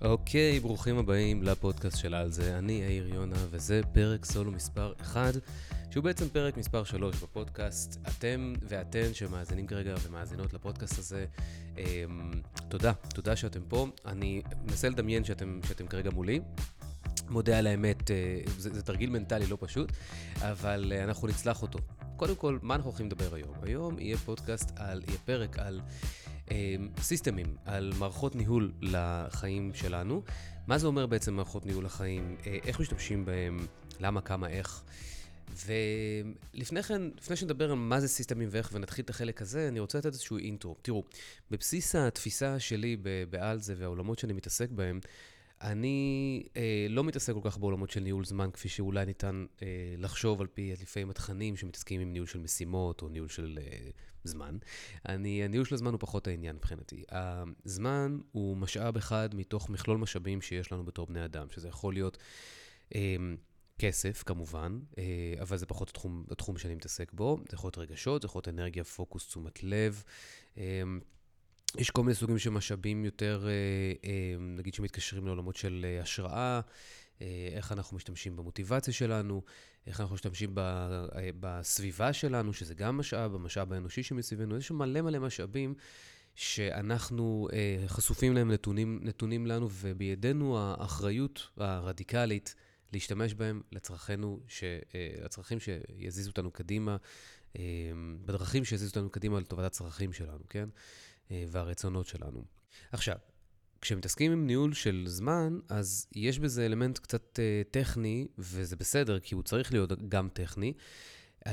[0.00, 2.58] אוקיי, ברוכים הבאים לפודקאסט של על זה.
[2.58, 5.34] אני יאיר יונה, וזה פרק סולו מספר 1,
[5.90, 7.98] שהוא בעצם פרק מספר 3 בפודקאסט.
[8.08, 11.26] אתם ואתן שמאזינים כרגע ומאזינות לפודקאסט הזה,
[11.78, 12.30] אמ,
[12.68, 13.86] תודה, תודה שאתם פה.
[14.06, 16.40] אני מנסה לדמיין שאתם, שאתם כרגע מולי.
[17.28, 19.92] מודה על האמת, אה, זה, זה תרגיל מנטלי לא פשוט,
[20.36, 21.78] אבל אה, אנחנו נצלח אותו.
[22.16, 23.54] קודם כל, מה אנחנו הולכים לדבר היום?
[23.62, 25.80] היום יהיה פודקאסט על, יהיה פרק על
[27.00, 30.22] סיסטמים, על מערכות ניהול לחיים שלנו.
[30.66, 32.36] מה זה אומר בעצם מערכות ניהול לחיים?
[32.46, 33.66] אה, איך משתמשים בהם?
[34.00, 34.82] למה, כמה, איך?
[35.66, 39.98] ולפני כן, לפני שנדבר על מה זה סיסטמים ואיך ונתחיל את החלק הזה, אני רוצה
[39.98, 40.76] לתת איזשהו אינטרו.
[40.82, 41.04] תראו,
[41.50, 42.96] בבסיס התפיסה שלי
[43.30, 45.00] בעל זה והעולמות שאני מתעסק בהם,
[45.62, 49.66] אני אה, לא מתעסק כל כך בעולמות של ניהול זמן, כפי שאולי ניתן אה,
[49.98, 53.90] לחשוב על פי לפעמים התכנים שמתעסקים עם ניהול של משימות או ניהול של אה,
[54.24, 54.58] זמן.
[55.08, 57.04] אני, הניהול של הזמן הוא פחות העניין מבחינתי.
[57.10, 62.18] הזמן הוא משאב אחד מתוך מכלול משאבים שיש לנו בתור בני אדם, שזה יכול להיות...
[62.94, 63.16] אה,
[63.78, 67.38] כסף, כמובן, אה, אבל זה פחות התחום, התחום שאני מתעסק בו.
[67.48, 70.02] זה יכול להיות רגשות, זה יכול להיות אנרגיה, פוקוס, תשומת לב.
[71.76, 73.52] יש כל מיני סוגים של משאבים יותר, אה,
[74.10, 76.60] אה, נגיד שמתקשרים לעולמות של אה, השראה,
[77.56, 79.42] איך אנחנו משתמשים במוטיבציה שלנו,
[79.86, 80.50] איך אנחנו משתמשים
[81.40, 84.56] בסביבה שלנו, שזה גם משאב, המשאב האנושי שמסביבנו.
[84.56, 85.74] יש מלא מלא משאבים
[86.34, 87.48] שאנחנו
[87.86, 92.54] חשופים להם, נתונים, נתונים לנו, ובידינו האחריות הרדיקלית
[92.92, 94.64] להשתמש בהם לצרכינו, ש,
[95.24, 96.96] לצרכים שיזיזו אותנו קדימה,
[98.24, 100.68] בדרכים שיזיזו אותנו קדימה לטובת הצרכים שלנו, כן?
[101.30, 102.44] אה, והרצונות שלנו.
[102.92, 103.16] עכשיו,
[103.80, 109.34] כשמתעסקים עם ניהול של זמן, אז יש בזה אלמנט קצת uh, טכני, וזה בסדר, כי
[109.34, 110.72] הוא צריך להיות גם טכני,
[111.44, 111.50] uh,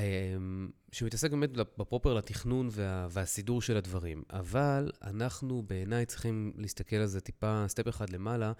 [0.92, 4.24] שמתעסק באמת בפרופר לתכנון וה, והסידור של הדברים.
[4.30, 8.52] אבל אנחנו בעיניי צריכים להסתכל על זה טיפה, סטפ אחד למעלה,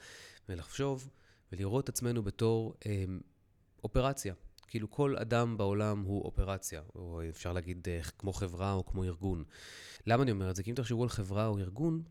[0.50, 1.10] ולחשוב
[1.52, 2.88] ולראות את עצמנו בתור uh,
[3.84, 4.34] אופרציה.
[4.68, 7.88] כאילו כל אדם בעולם הוא אופרציה, או אפשר להגיד
[8.18, 9.44] כמו חברה או כמו ארגון.
[10.08, 10.64] למה אני אומר את זה?
[10.64, 12.04] כי אם תחשבו על חברה או ארגון,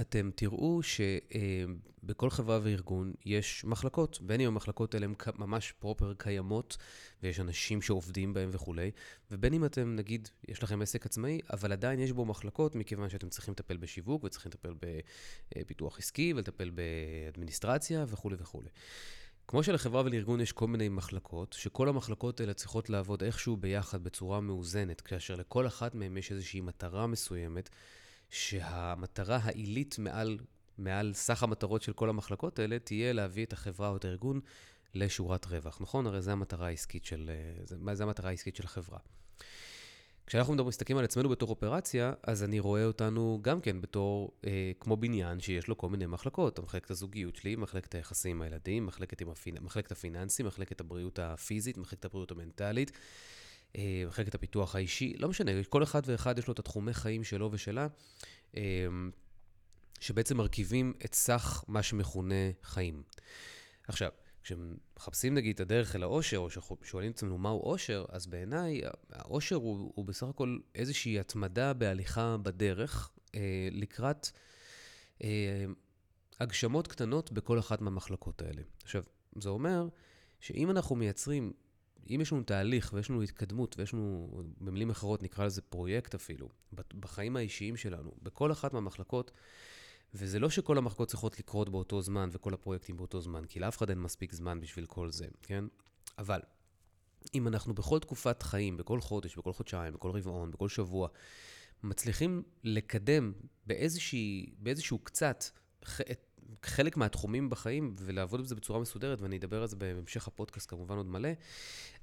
[0.00, 6.76] אתם תראו שבכל חברה וארגון יש מחלקות, בין אם המחלקות האלה הן ממש פרופר קיימות,
[7.22, 8.90] ויש אנשים שעובדים בהן וכולי,
[9.30, 13.28] ובין אם אתם, נגיד, יש לכם עסק עצמאי, אבל עדיין יש בו מחלקות, מכיוון שאתם
[13.28, 14.74] צריכים לטפל בשיווק, וצריכים לטפל
[15.56, 18.68] בפיתוח עסקי, ולטפל באדמיניסטרציה וכולי וכולי.
[19.48, 24.40] כמו שלחברה ולארגון יש כל מיני מחלקות, שכל המחלקות האלה צריכות לעבוד איכשהו ביחד בצורה
[24.40, 27.70] מאוזנת, כאשר לכל אחת מהן יש איזושהי מטרה מסוימת,
[28.30, 30.38] שהמטרה העילית מעל,
[30.78, 34.40] מעל סך המטרות של כל המחלקות האלה תהיה להביא את החברה או את הארגון
[34.94, 36.06] לשורת רווח, נכון?
[36.06, 37.30] הרי זו המטרה העסקית של,
[37.86, 38.98] אה, זו המטרה העסקית של החברה.
[40.28, 44.96] כשאנחנו מסתכלים על עצמנו בתור אופרציה, אז אני רואה אותנו גם כן בתור אה, כמו
[44.96, 46.60] בניין שיש לו כל מיני מחלקות.
[46.60, 49.54] מחלקת הזוגיות שלי, מחלקת היחסים עם הילדים, מחלקת, עם הפינ...
[49.60, 52.92] מחלקת הפיננסים, מחלקת הבריאות הפיזית, מחלקת הבריאות המנטלית,
[53.76, 57.48] אה, מחלקת הפיתוח האישי, לא משנה, כל אחד ואחד יש לו את התחומי חיים שלו
[57.52, 57.86] ושלה,
[58.56, 58.62] אה,
[60.00, 63.02] שבעצם מרכיבים את סך מה שמכונה חיים.
[63.88, 64.10] עכשיו,
[64.48, 68.82] כשמחפשים נגיד את הדרך אל האושר, או ששואלים את עצמנו מהו אושר, אז בעיניי
[69.12, 74.28] האושר הוא, הוא בסך הכל איזושהי התמדה בהליכה בדרך אה, לקראת
[75.24, 75.64] אה,
[76.40, 78.62] הגשמות קטנות בכל אחת מהמחלקות האלה.
[78.82, 79.02] עכשיו,
[79.38, 79.88] זה אומר
[80.40, 81.52] שאם אנחנו מייצרים,
[82.10, 86.48] אם יש לנו תהליך ויש לנו התקדמות ויש לנו, במילים אחרות נקרא לזה פרויקט אפילו,
[87.00, 89.30] בחיים האישיים שלנו, בכל אחת מהמחלקות,
[90.14, 93.90] וזה לא שכל המחלקות צריכות לקרות באותו זמן וכל הפרויקטים באותו זמן, כי לאף אחד
[93.90, 95.64] אין מספיק זמן בשביל כל זה, כן?
[96.18, 96.40] אבל
[97.34, 101.08] אם אנחנו בכל תקופת חיים, בכל חודש, בכל חודשיים, בכל רבעון, בכל שבוע,
[101.82, 103.32] מצליחים לקדם
[103.66, 105.44] באיזושהי, באיזשהו קצת
[106.62, 111.06] חלק מהתחומים בחיים ולעבוד בזה בצורה מסודרת, ואני אדבר על זה בהמשך הפודקאסט כמובן עוד
[111.06, 111.30] מלא,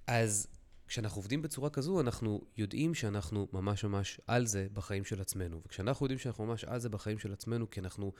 [0.07, 0.47] אז
[0.87, 5.61] כשאנחנו עובדים בצורה כזו, אנחנו יודעים שאנחנו ממש ממש על זה בחיים של עצמנו.
[5.65, 8.13] וכשאנחנו יודעים שאנחנו ממש על זה בחיים של עצמנו, כי אנחנו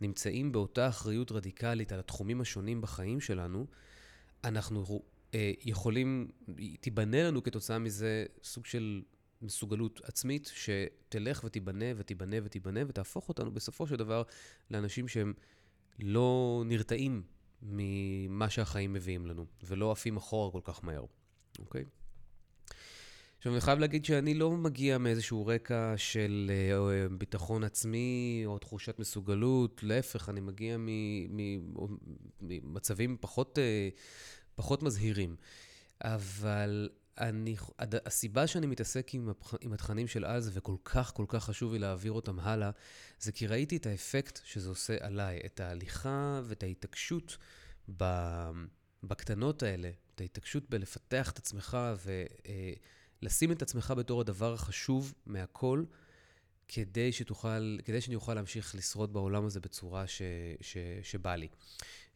[0.00, 3.66] נמצאים באותה אחריות רדיקלית על התחומים השונים בחיים שלנו,
[4.44, 5.02] אנחנו
[5.34, 6.30] אה, יכולים,
[6.80, 9.02] תיבנה לנו כתוצאה מזה סוג של
[9.42, 14.22] מסוגלות עצמית, שתלך ותיבנה ותיבנה ותיבנה, ותהפוך אותנו בסופו של דבר
[14.70, 15.32] לאנשים שהם
[15.98, 17.22] לא נרתעים
[17.62, 21.04] ממה שהחיים מביאים לנו, ולא עפים אחורה כל כך מהר,
[21.58, 21.84] אוקיי?
[23.44, 28.98] עכשיו, אני חייב להגיד שאני לא מגיע מאיזשהו רקע של אה, ביטחון עצמי או תחושת
[28.98, 30.76] מסוגלות, להפך, אני מגיע
[32.40, 33.88] ממצבים פחות, אה,
[34.54, 35.36] פחות מזהירים.
[36.04, 36.88] אבל
[37.18, 41.78] אני, הסיבה שאני מתעסק עם, עם התכנים של אז, וכל כך כל כך חשוב לי
[41.78, 42.70] להעביר אותם הלאה,
[43.20, 47.36] זה כי ראיתי את האפקט שזה עושה עליי, את ההליכה ואת ההתעקשות
[49.02, 52.72] בקטנות האלה, את ההתעקשות בלפתח את עצמך ולשים אה,
[53.52, 55.84] את עצמך בתור הדבר החשוב מהכל,
[56.68, 60.22] כדי, שתוכל, כדי שאני אוכל להמשיך לשרוד בעולם הזה בצורה ש,
[60.60, 61.48] ש, שבא לי,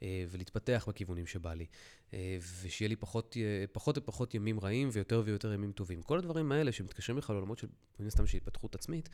[0.02, 1.66] אה, ולהתפתח בכיוונים שבא לי.
[2.14, 6.02] אה, ושיהיה לי פחות, אה, פחות ופחות ימים רעים ויותר ויותר ימים טובים.
[6.02, 7.66] כל הדברים האלה שמתקשרים בכלל לעולמות של,
[8.00, 9.08] מן הסתם, של התפתחות עצמית,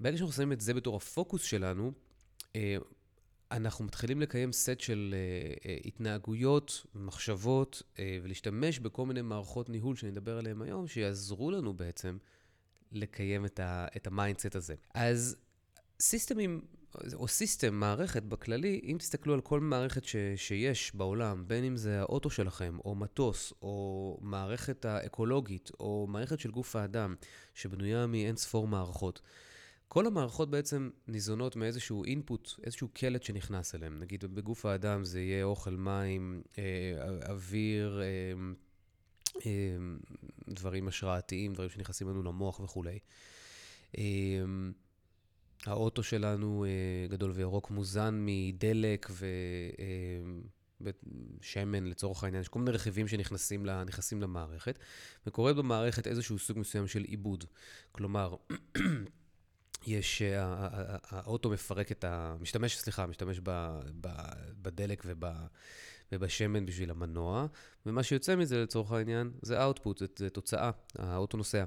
[0.00, 1.92] ברגע שאנחנו שמים את זה בתור הפוקוס שלנו,
[3.50, 5.14] אנחנו מתחילים לקיים סט של
[5.84, 7.82] התנהגויות, מחשבות,
[8.22, 12.18] ולהשתמש בכל מיני מערכות ניהול שאני אדבר עליהן היום, שיעזרו לנו בעצם
[12.92, 13.46] לקיים
[13.96, 14.74] את ה mindset הזה.
[14.94, 15.36] אז
[16.00, 16.60] סיסטמים
[17.14, 22.00] או system, מערכת בכללי, אם תסתכלו על כל מערכת ש, שיש בעולם, בין אם זה
[22.00, 27.14] האוטו שלכם, או מטוס, או מערכת האקולוגית, או מערכת של גוף האדם,
[27.54, 29.22] שבנויה מאין ספור מערכות,
[29.88, 34.00] כל המערכות בעצם ניזונות מאיזשהו אינפוט, איזשהו קלט שנכנס אליהם.
[34.00, 36.64] נגיד בגוף האדם זה יהיה אוכל, מים, אה,
[37.28, 38.06] אוויר, אה,
[39.46, 39.76] אה,
[40.48, 42.98] דברים השראתיים, דברים שנכנסים לנו למוח וכולי.
[43.98, 44.02] אה,
[45.66, 49.10] האוטו שלנו אה, גדול וירוק מוזן מדלק
[50.80, 53.66] ושמן אה, לצורך העניין, יש כל מיני רכיבים שנכנסים
[54.20, 54.78] למערכת,
[55.26, 57.44] וקורה במערכת איזשהו סוג מסוים של עיבוד.
[57.92, 58.36] כלומר,
[59.86, 60.56] יש, אה,
[61.10, 62.36] האוטו מפרק את ה...
[62.40, 64.08] משתמש, סליחה, משתמש ב, ב,
[64.62, 65.24] בדלק וב,
[66.12, 67.46] ובשמן בשביל המנוע,
[67.86, 71.64] ומה שיוצא מזה לצורך העניין זה output, זה, זה תוצאה, האוטו נוסע.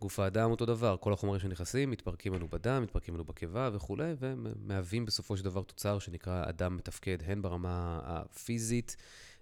[0.00, 5.06] גוף האדם אותו דבר, כל החומרים שנכנסים מתפרקים לנו בדם, מתפרקים לנו בקיבה וכולי, ומהווים
[5.06, 8.96] בסופו של דבר תוצר שנקרא אדם מתפקד, הן ברמה הפיזית,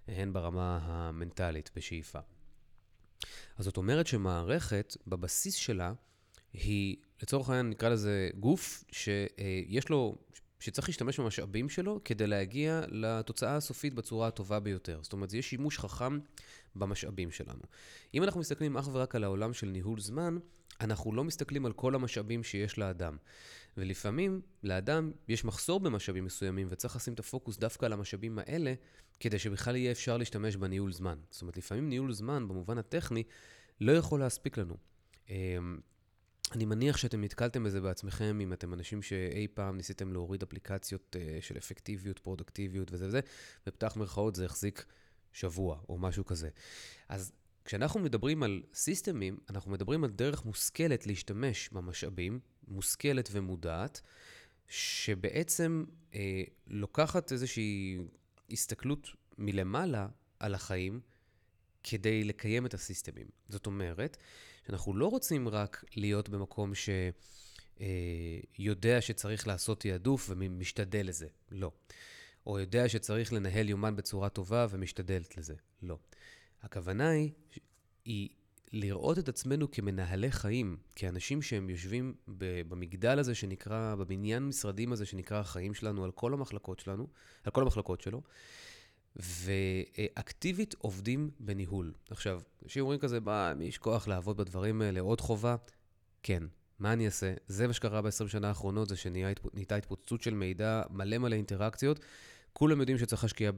[0.07, 2.19] הן ברמה המנטלית בשאיפה.
[3.57, 5.93] אז זאת אומרת שמערכת, בבסיס שלה,
[6.53, 10.15] היא, לצורך העניין נקרא לזה גוף שיש לו,
[10.59, 14.99] שצריך להשתמש במשאבים שלו כדי להגיע לתוצאה הסופית בצורה הטובה ביותר.
[15.01, 16.19] זאת אומרת, זה יהיה שימוש חכם
[16.75, 17.61] במשאבים שלנו.
[18.13, 20.37] אם אנחנו מסתכלים אך ורק על העולם של ניהול זמן,
[20.81, 23.17] אנחנו לא מסתכלים על כל המשאבים שיש לאדם.
[23.77, 28.73] ולפעמים לאדם יש מחסור במשאבים מסוימים וצריך לשים את הפוקוס דווקא על המשאבים האלה,
[29.19, 31.17] כדי שבכלל יהיה אפשר להשתמש בניהול זמן.
[31.29, 33.23] זאת אומרת, לפעמים ניהול זמן במובן הטכני
[33.81, 34.77] לא יכול להספיק לנו.
[36.53, 41.43] אני מניח שאתם נתקלתם בזה בעצמכם, אם אתם אנשים שאי פעם ניסיתם להוריד אפליקציות uh,
[41.43, 43.19] של אפקטיביות, פרודקטיביות וזה וזה,
[43.67, 44.85] ופתח מירכאות זה החזיק
[45.33, 46.49] שבוע או משהו כזה.
[47.09, 47.31] אז
[47.65, 54.01] כשאנחנו מדברים על סיסטמים, אנחנו מדברים על דרך מושכלת להשתמש במשאבים, מושכלת ומודעת,
[54.67, 55.83] שבעצם
[56.15, 57.97] אה, לוקחת איזושהי
[58.51, 60.07] הסתכלות מלמעלה
[60.39, 60.99] על החיים
[61.83, 63.27] כדי לקיים את הסיסטמים.
[63.49, 64.17] זאת אומרת,
[64.67, 66.71] שאנחנו לא רוצים רק להיות במקום
[67.75, 71.27] שיודע אה, שצריך לעשות תעדוף ומשתדל לזה.
[71.51, 71.71] לא.
[72.47, 75.55] או יודע שצריך לנהל יומן בצורה טובה ומשתדלת לזה.
[75.81, 75.97] לא.
[76.61, 77.31] הכוונה היא,
[78.05, 78.29] היא
[78.73, 82.15] לראות את עצמנו כמנהלי חיים, כאנשים שהם יושבים
[82.67, 87.07] במגדל הזה שנקרא, בבניין משרדים הזה שנקרא החיים שלנו, על כל המחלקות שלנו,
[87.43, 88.21] על כל המחלקות שלו,
[89.15, 91.93] ואקטיבית עובדים בניהול.
[92.09, 95.55] עכשיו, אנשים אומרים כזה, מה, מי יש כוח לעבוד בדברים האלה, עוד חובה?
[96.23, 96.43] כן.
[96.79, 97.33] מה אני אעשה?
[97.47, 101.99] זה מה שקרה ב-20 שנה האחרונות, זה שנהייתה התפוצצות של מידע, מלא מלא אינטראקציות.
[102.53, 103.51] כולם יודעים שצריך להשקיע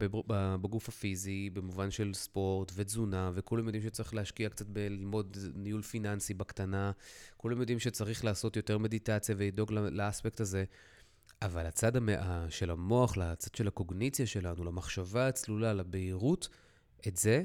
[0.62, 6.92] בגוף הפיזי, במובן של ספורט ותזונה, וכולם יודעים שצריך להשקיע קצת בללמוד ניהול פיננסי בקטנה,
[7.38, 10.64] כולם יודעים שצריך לעשות יותר מדיטציה ולדאוג לאספקט הזה.
[11.46, 11.92] אבל הצד
[12.50, 16.50] של המוח, לצד של הקוגניציה שלנו, למחשבה הצלולה, לבהירות,
[17.08, 17.44] את זה,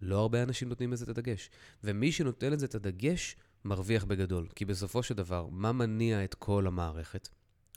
[0.00, 1.50] לא הרבה אנשים נותנים לזה את הדגש.
[1.84, 4.48] ומי שנותן לזה את הדגש, מרוויח בגדול.
[4.54, 7.28] כי בסופו של דבר, מה מניע את כל המערכת?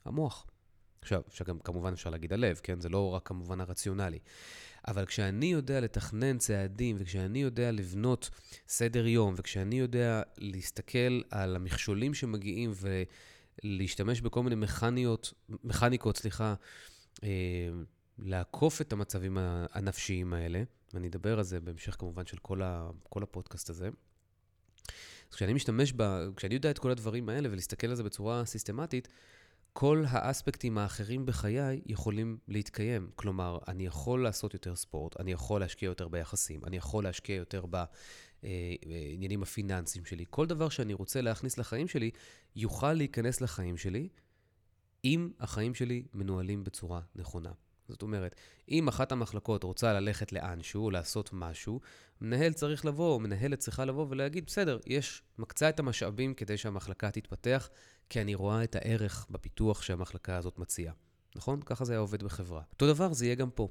[0.05, 0.45] המוח.
[1.01, 2.81] עכשיו, שגם כמובן אפשר להגיד הלב, כן?
[2.81, 4.19] זה לא רק כמובן הרציונלי.
[4.87, 8.29] אבל כשאני יודע לתכנן צעדים, וכשאני יודע לבנות
[8.67, 12.71] סדר יום, וכשאני יודע להסתכל על המכשולים שמגיעים
[13.63, 15.33] ולהשתמש בכל מיני מכניות,
[15.63, 16.53] מכניקות, סליחה,
[17.23, 17.69] אה,
[18.19, 19.37] לעקוף את המצבים
[19.73, 23.89] הנפשיים האלה, ואני אדבר על זה בהמשך כמובן של כל, ה, כל הפודקאסט הזה.
[25.31, 26.27] אז כשאני משתמש ב...
[26.35, 29.07] כשאני יודע את כל הדברים האלה ולהסתכל על זה בצורה סיסטמטית,
[29.73, 33.09] כל האספקטים האחרים בחיי יכולים להתקיים.
[33.15, 37.65] כלומר, אני יכול לעשות יותר ספורט, אני יכול להשקיע יותר ביחסים, אני יכול להשקיע יותר
[38.43, 40.25] בעניינים הפיננסיים שלי.
[40.29, 42.11] כל דבר שאני רוצה להכניס לחיים שלי,
[42.55, 44.09] יוכל להיכנס לחיים שלי,
[45.05, 47.51] אם החיים שלי מנוהלים בצורה נכונה.
[47.87, 48.35] זאת אומרת,
[48.69, 51.79] אם אחת המחלקות רוצה ללכת לאנשהו, לעשות משהו,
[52.21, 57.11] מנהל צריך לבוא, או מנהלת צריכה לבוא ולהגיד, בסדר, יש, מקצה את המשאבים כדי שהמחלקה
[57.11, 57.69] תתפתח,
[58.09, 60.93] כי אני רואה את הערך בפיתוח שהמחלקה הזאת מציעה.
[61.35, 61.61] נכון?
[61.61, 62.61] ככה זה היה עובד בחברה.
[62.71, 63.69] אותו דבר זה יהיה גם פה.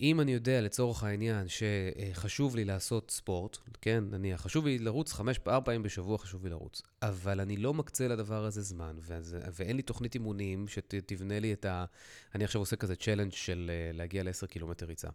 [0.00, 5.38] אם אני יודע לצורך העניין שחשוב לי לעשות ספורט, כן, נניח, חשוב לי לרוץ חמש,
[5.46, 9.76] ארבע פעמים בשבוע חשוב לי לרוץ, אבל אני לא מקצה לדבר הזה זמן, ואז, ואין
[9.76, 11.84] לי תוכנית אימונים שתבנה לי את ה...
[12.34, 15.08] אני עכשיו עושה כזה צ'לנג' של אה, להגיע ל-10 קילומטר ריצה.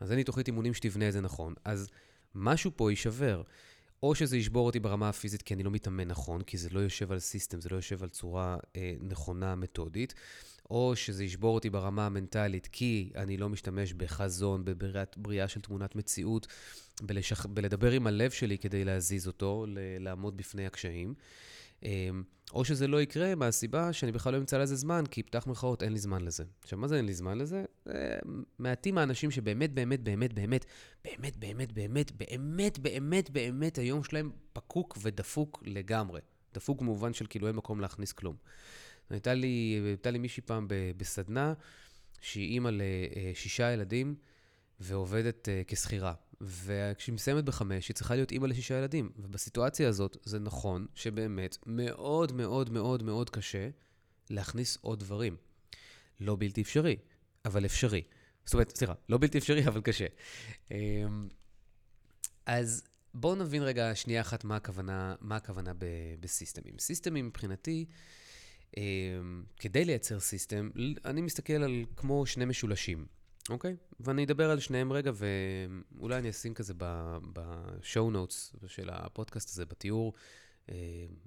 [0.00, 1.54] אז אין לי תוכנית אימונים שתבנה את זה נכון.
[1.64, 1.88] אז
[2.34, 3.42] משהו פה יישבר.
[4.02, 7.12] או שזה ישבור אותי ברמה הפיזית כי אני לא מתאמן נכון, כי זה לא יושב
[7.12, 10.14] על סיסטם, זה לא יושב על צורה אה, נכונה, מתודית,
[10.70, 16.46] או שזה ישבור אותי ברמה המנטלית, כי אני לא משתמש בחזון, בבריאה של תמונת מציאות,
[17.02, 17.46] בלשח...
[17.46, 19.78] בלדבר עם הלב שלי כדי להזיז אותו, ל...
[19.98, 21.14] לעמוד בפני הקשיים.
[21.82, 22.22] אמ,
[22.54, 25.92] או שזה לא יקרה מהסיבה שאני בכלל לא אמצא לזה זמן, כי פתח מירכאות, אין
[25.92, 26.44] לי זמן לזה.
[26.62, 27.64] עכשיו, מה זה אין לי זמן לזה?
[28.58, 30.66] מעטים האנשים שבאמת, באמת, באמת, באמת, באמת,
[31.04, 32.12] באמת, באמת, באמת,
[32.80, 36.20] באמת, באמת, היום שלהם פקוק ודפוק לגמרי.
[36.54, 38.36] דפוק במובן של כאילו אין מקום להכניס כלום.
[39.10, 41.54] הייתה לי, הייתה לי מישהי פעם בסדנה,
[42.20, 44.14] שהיא אימא לשישה ילדים
[44.80, 46.14] ועובדת אה, כשכירה.
[46.40, 49.10] וכשהיא מסיימת בחמש, היא צריכה להיות אימא לשישה ילדים.
[49.16, 53.68] ובסיטואציה הזאת, זה נכון שבאמת מאוד מאוד מאוד מאוד קשה
[54.30, 55.36] להכניס עוד דברים.
[56.20, 56.96] לא בלתי אפשרי,
[57.44, 58.02] אבל אפשרי.
[58.44, 60.06] זאת אומרת, סליחה, לא בלתי אפשרי, אבל קשה.
[60.70, 61.28] אמ,
[62.46, 62.82] אז
[63.14, 65.72] בואו נבין רגע שנייה אחת מה הכוונה, מה הכוונה
[66.20, 66.78] בסיסטמים.
[66.78, 67.86] סיסטמים מבחינתי,
[69.56, 70.70] כדי לייצר system,
[71.04, 73.06] אני מסתכל על כמו שני משולשים,
[73.50, 73.76] אוקיי?
[74.00, 76.74] ואני אדבר על שניהם רגע, ואולי אני אשים כזה
[77.32, 80.12] ב show notes של הפודקאסט הזה, בתיאור,
[80.70, 80.74] אה,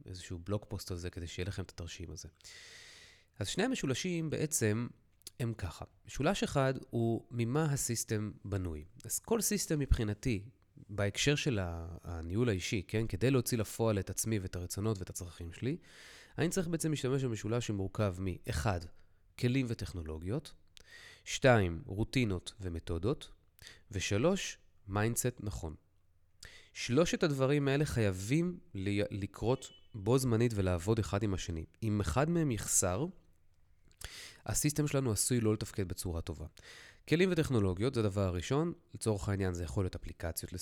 [0.05, 2.29] איזשהו blog post על זה, כדי שיהיה לכם את התרשים הזה.
[3.39, 4.87] אז שני המשולשים בעצם
[5.39, 5.85] הם ככה.
[6.05, 8.85] משולש אחד הוא ממה ה system בנוי.
[9.05, 10.43] אז כל system מבחינתי,
[10.89, 11.59] בהקשר של
[12.03, 13.07] הניהול האישי, כן?
[13.07, 15.77] כדי להוציא לפועל את עצמי ואת הרצונות ואת הצרכים שלי,
[16.39, 18.65] אני צריך בעצם להשתמש במשולש שמורכב מ-1.
[19.39, 20.53] כלים וטכנולוגיות,
[21.25, 21.81] 2.
[21.85, 23.31] רוטינות ומתודות,
[23.91, 24.25] ו-3.
[24.87, 25.75] mindset נכון.
[26.73, 28.59] שלושת הדברים האלה חייבים
[29.11, 31.65] לקרות בו זמנית ולעבוד אחד עם השני.
[31.83, 33.05] אם אחד מהם יחסר,
[34.45, 36.45] ה system שלנו עשוי לא לתפקד בצורה טובה.
[37.09, 40.53] כלים וטכנולוגיות זה הדבר הראשון, לצורך העניין זה יכול להיות אפליקציות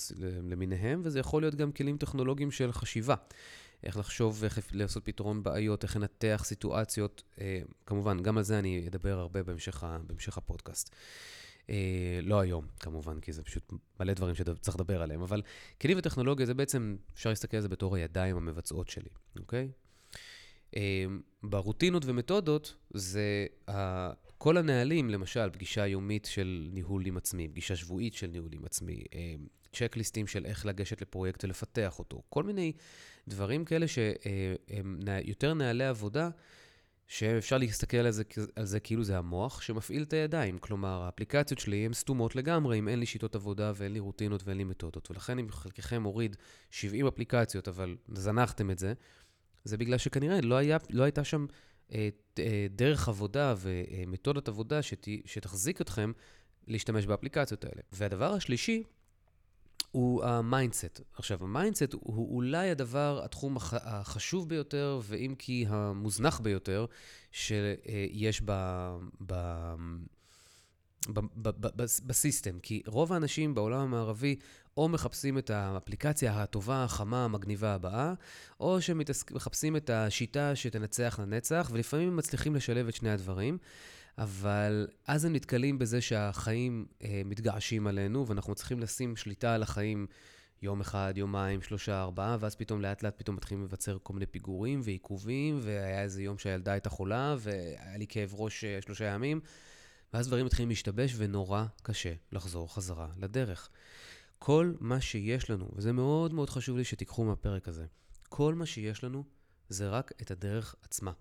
[0.42, 3.14] למיניהם, וזה יכול להיות גם כלים טכנולוגיים של חשיבה.
[3.82, 7.22] איך לחשוב ואיך לעשות פתרון בעיות, איך לנתח סיטואציות.
[7.40, 10.94] אה, כמובן, גם על זה אני אדבר הרבה בהמשך, בהמשך הפודקאסט.
[11.70, 15.42] אה, לא היום, כמובן, כי זה פשוט מלא דברים שצריך לדבר עליהם, אבל
[15.80, 19.70] כלים וטכנולוגיה זה בעצם, אפשר להסתכל על זה בתור הידיים המבצעות שלי, אוקיי?
[20.76, 21.04] אה,
[21.42, 23.46] ברוטינות ומתודות זה
[24.38, 29.04] כל הנהלים, למשל, פגישה יומית של ניהול עם עצמי, פגישה שבועית של ניהול עם עצמי,
[29.72, 32.72] צ'קליסטים של איך לגשת לפרויקט ולפתח אותו, כל מיני
[33.28, 36.30] דברים כאלה שהם יותר נהלי עבודה,
[37.08, 38.22] שאפשר להסתכל על זה,
[38.56, 40.58] על זה כאילו זה המוח שמפעיל את הידיים.
[40.58, 44.58] כלומר, האפליקציות שלי הן סתומות לגמרי אם אין לי שיטות עבודה ואין לי רוטינות ואין
[44.58, 45.10] לי מתודות.
[45.10, 46.36] ולכן אם חלקכם הוריד
[46.70, 48.94] 70 אפליקציות, אבל זנחתם את זה,
[49.64, 51.46] זה בגלל שכנראה לא, היה, לא הייתה שם
[51.92, 52.08] אה,
[52.38, 56.12] אה, דרך עבודה ומתודת עבודה שת, שתחזיק אתכם
[56.66, 57.82] להשתמש באפליקציות האלה.
[57.92, 58.82] והדבר השלישי,
[59.90, 61.00] הוא ה mindset.
[61.14, 66.86] עכשיו, ה mindset הוא אולי הדבר, התחום הח, החשוב ביותר, ואם כי המוזנח ביותר,
[67.32, 68.52] שיש ב...
[69.26, 69.34] ב
[72.06, 74.36] ב system, כי רוב האנשים בעולם המערבי
[74.76, 78.14] או מחפשים את האפליקציה הטובה, החמה, המגניבה הבאה,
[78.60, 83.58] או שמחפשים את השיטה שתנצח לנצח, ולפעמים מצליחים לשלב את שני הדברים.
[84.18, 90.06] אבל אז הם נתקלים בזה שהחיים אה, מתגעשים עלינו, ואנחנו צריכים לשים שליטה על החיים
[90.62, 94.80] יום אחד, יומיים, שלושה, ארבעה, ואז פתאום לאט לאט פתאום מתחילים לבצר כל מיני פיגורים
[94.84, 99.40] ועיכובים, והיה איזה יום שהילדה הייתה חולה, והיה לי כאב ראש אה, שלושה ימים,
[100.12, 103.68] ואז דברים מתחילים להשתבש, ונורא קשה לחזור חזרה לדרך.
[104.38, 107.86] כל מה שיש לנו, וזה מאוד מאוד חשוב לי שתיקחו מהפרק הזה,
[108.28, 109.24] כל מה שיש לנו
[109.68, 111.12] זה רק את הדרך עצמה.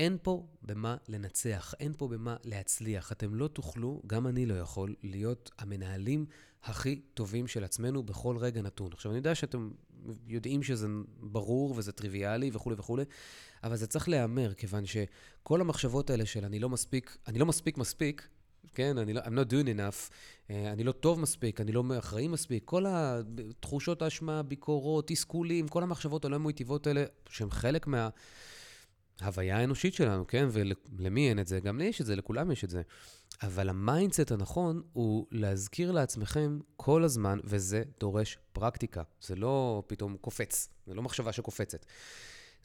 [0.00, 3.12] אין פה במה לנצח, אין פה במה להצליח.
[3.12, 6.26] אתם לא תוכלו, גם אני לא יכול, להיות המנהלים
[6.62, 8.92] הכי טובים של עצמנו בכל רגע נתון.
[8.92, 9.70] עכשיו, אני יודע שאתם
[10.26, 10.86] יודעים שזה
[11.20, 13.04] ברור וזה טריוויאלי וכולי וכולי,
[13.64, 17.78] אבל זה צריך להיאמר, כיוון שכל המחשבות האלה של אני לא מספיק, אני לא מספיק
[17.78, 18.28] מספיק,
[18.74, 20.12] כן, אני לא, I'm not doing enough,
[20.50, 25.82] אה, אני לא טוב מספיק, אני לא אחראי מספיק, כל התחושות האשמה, ביקורות, תסכולים, כל
[25.82, 28.08] המחשבות הלא מיטיבות האלה, שהן חלק מה...
[29.22, 30.48] ההוויה האנושית שלנו, כן?
[30.50, 31.60] ולמי אין את זה?
[31.60, 32.82] גם לי יש את זה, לכולם יש את זה.
[33.42, 39.02] אבל ה mindset הנכון הוא להזכיר לעצמכם כל הזמן, וזה דורש פרקטיקה.
[39.20, 41.86] זה לא פתאום קופץ, זה לא מחשבה שקופצת.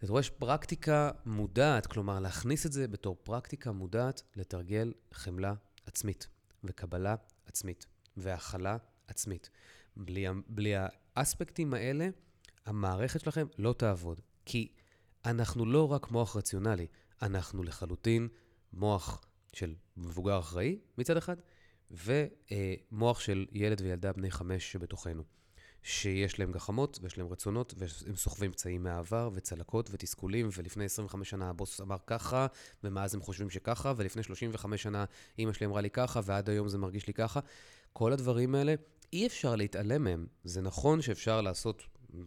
[0.01, 5.53] זה דורש פרקטיקה מודעת, כלומר, להכניס את זה בתור פרקטיקה מודעת, לתרגל חמלה
[5.85, 6.27] עצמית,
[6.63, 7.85] וקבלה עצמית,
[8.17, 9.49] והכלה עצמית.
[9.97, 10.73] בלי, בלי
[11.15, 12.09] האספקטים האלה,
[12.65, 14.21] המערכת שלכם לא תעבוד.
[14.45, 14.71] כי
[15.25, 16.87] אנחנו לא רק מוח רציונלי,
[17.21, 18.27] אנחנו לחלוטין
[18.73, 21.35] מוח של מבוגר אחראי מצד אחד,
[21.91, 25.23] ומוח של ילד וילדה בני חמש שבתוכנו.
[25.83, 31.49] שיש להם גחמות ויש להם רצונות, והם סוחבים פצעים מהעבר וצלקות ותסכולים, ולפני 25 שנה
[31.49, 32.47] הבוס אמר ככה,
[32.83, 35.05] ומאז הם חושבים שככה, ולפני 35 שנה
[35.39, 37.39] אימא שלי אמרה לי ככה, ועד היום זה מרגיש לי ככה.
[37.93, 38.75] כל הדברים האלה,
[39.13, 40.27] אי אפשר להתעלם מהם.
[40.43, 41.83] זה נכון שאפשר לעשות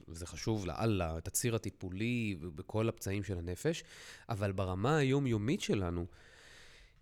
[0.09, 3.85] וזה חשוב לאללה, את הציר הטיפולי בכל הפצעים של הנפש,
[4.29, 6.07] אבל ברמה היומיומית שלנו,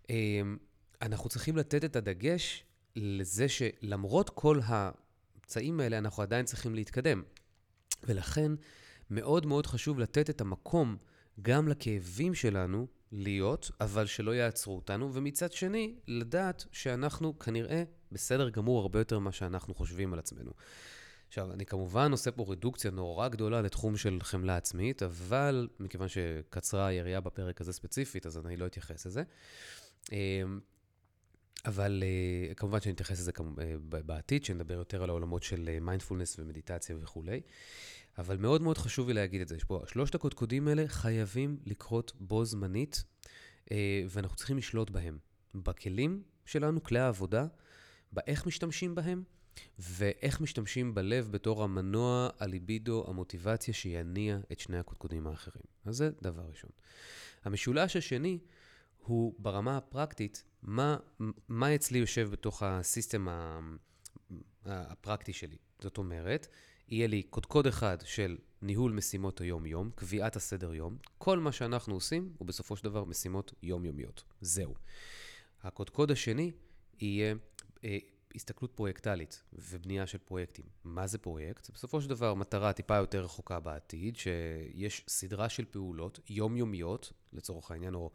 [0.09, 0.57] אמ,
[1.01, 2.63] אנחנו צריכים לתת את הדגש
[2.95, 7.23] לזה שלמרות כל הפצעים האלה, אנחנו עדיין צריכים להתקדם.
[8.03, 8.51] ולכן,
[9.09, 10.97] מאוד מאוד חשוב לתת את המקום
[11.41, 18.79] גם לכאבים שלנו להיות, אבל שלא יעצרו אותנו, ומצד שני, לדעת שאנחנו כנראה בסדר גמור
[18.79, 20.51] הרבה יותר ממה שאנחנו חושבים על עצמנו.
[21.27, 26.87] עכשיו, אני כמובן עושה פה רדוקציה נורא גדולה לתחום של חמלה עצמית, אבל מכיוון שקצרה
[26.87, 29.23] היריעה בפרק הזה ספציפית, אז אני לא אתייחס לזה.
[30.11, 30.59] אמ,
[31.65, 36.43] אבל אה, כמובן שאני אתייחס לזה אה, בעתיד, שנדבר יותר על העולמות של מיינדפולנס אה,
[36.43, 37.41] ומדיטציה וכולי.
[38.17, 39.55] אבל מאוד מאוד חשוב לי להגיד את זה.
[39.55, 43.03] יש פה, שלושת הקודקודים האלה חייבים לקרות בו זמנית,
[44.09, 45.17] ואנחנו צריכים לשלוט בהם.
[45.55, 47.45] בכלים שלנו, כלי העבודה,
[48.11, 49.23] באיך משתמשים בהם,
[49.79, 55.63] ואיך משתמשים בלב בתור המנוע, הליבידו, המוטיבציה שיניע את שני הקודקודים האחרים.
[55.85, 56.71] אז זה דבר ראשון.
[57.43, 58.39] המשולש השני
[58.97, 60.97] הוא ברמה הפרקטית, מה,
[61.47, 63.27] מה אצלי יושב בתוך הסיסטם
[64.65, 65.57] הפרקטי שלי.
[65.79, 66.47] זאת אומרת,
[66.87, 70.97] יהיה לי קודקוד אחד של ניהול משימות היום-יום, קביעת הסדר-יום.
[71.17, 74.23] כל מה שאנחנו עושים הוא בסופו של דבר משימות יומיומיות.
[74.41, 74.75] זהו.
[75.63, 76.51] הקודקוד השני
[76.99, 77.35] יהיה
[77.83, 77.97] אה,
[78.37, 80.65] הסתכלות פרויקטלית ובנייה של פרויקטים.
[80.83, 81.65] מה זה פרויקט?
[81.65, 87.71] זה בסופו של דבר מטרה טיפה יותר רחוקה בעתיד, שיש סדרה של פעולות יומיומיות, לצורך
[87.71, 88.11] העניין, או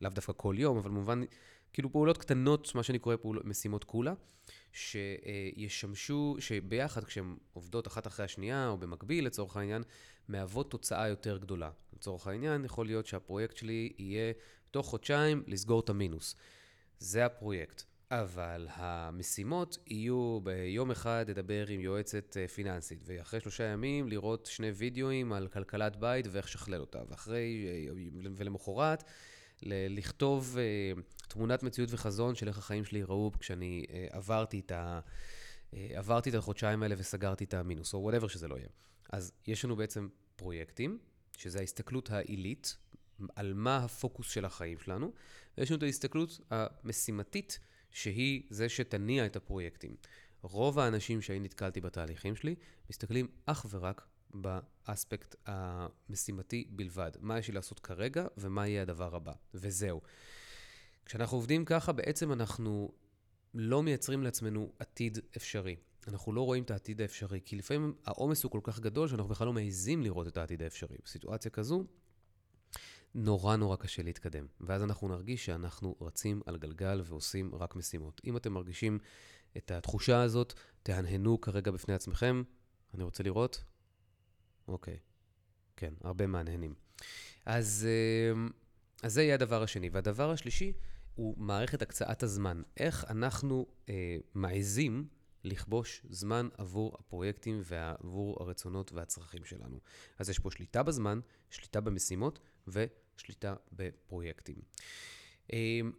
[0.00, 1.22] לאו דווקא כל יום, אבל במובן,
[1.72, 4.12] כאילו פעולות קטנות, מה שאני קורא פעולות, משימות כולה,
[4.72, 9.82] שישמשו, שביחד, כשהן עובדות אחת אחרי השנייה, או במקביל, לצורך העניין,
[10.28, 11.70] מהוות תוצאה יותר גדולה.
[11.92, 14.32] לצורך העניין, יכול להיות שהפרויקט שלי יהיה
[14.70, 16.36] תוך חודשיים לסגור את המינוס.
[16.98, 17.82] זה הפרויקט.
[18.22, 24.70] אבל המשימות יהיו ביום אחד לדבר עם יועצת אה, פיננסית, ואחרי שלושה ימים לראות שני
[24.70, 27.92] וידאוים על כלכלת בית ואיך לשכלל אותה, ואחרי, אה,
[28.36, 29.04] ולמחרת,
[29.62, 35.00] לכתוב אה, תמונת מציאות וחזון של איך החיים שלי ייראו כשאני עברתי את, ה,
[35.72, 38.68] עברתי את החודשיים האלה וסגרתי את המינוס, או whatever שזה לא יהיה.
[39.10, 40.98] אז יש לנו בעצם פרויקטים,
[41.36, 42.76] שזה ההסתכלות העילית,
[43.36, 45.12] על מה הפוקוס של החיים שלנו,
[45.58, 47.58] ויש לנו את ההסתכלות המשימתית,
[47.94, 49.96] שהיא זה שתניע את הפרויקטים.
[50.42, 52.54] רוב האנשים שאני נתקלתי בתהליכים שלי,
[52.90, 57.10] מסתכלים אך ורק באספקט המשימתי בלבד.
[57.20, 60.00] מה יש לי לעשות כרגע ומה יהיה הדבר הבא, וזהו.
[61.04, 62.92] כשאנחנו עובדים ככה, בעצם אנחנו
[63.54, 65.76] לא מייצרים לעצמנו עתיד אפשרי.
[66.08, 69.46] אנחנו לא רואים את העתיד האפשרי, כי לפעמים העומס הוא כל כך גדול שאנחנו בכלל
[69.46, 70.96] לא מעזים לראות את העתיד האפשרי.
[71.04, 71.84] בסיטואציה כזו,
[73.14, 74.46] נורא נורא קשה להתקדם.
[74.60, 78.20] ואז אנחנו נרגיש שאנחנו רצים על גלגל ועושים רק משימות.
[78.24, 78.98] אם אתם מרגישים
[79.56, 82.42] את התחושה הזאת, תהנהנו כרגע בפני עצמכם.
[82.94, 83.64] אני רוצה לראות?
[84.68, 84.98] אוקיי.
[85.76, 86.74] כן, הרבה מהנהנים.
[87.46, 88.42] אז, אה,
[89.02, 89.88] אז זה יהיה הדבר השני.
[89.88, 90.72] והדבר השלישי
[91.14, 92.62] הוא מערכת הקצאת הזמן.
[92.76, 95.08] איך אנחנו אה, מעזים
[95.44, 99.80] לכבוש זמן עבור הפרויקטים ועבור הרצונות והצרכים שלנו.
[100.18, 102.38] אז יש פה שליטה בזמן, שליטה במשימות
[103.16, 104.56] ושליטה בפרויקטים.
[105.52, 105.92] אמ,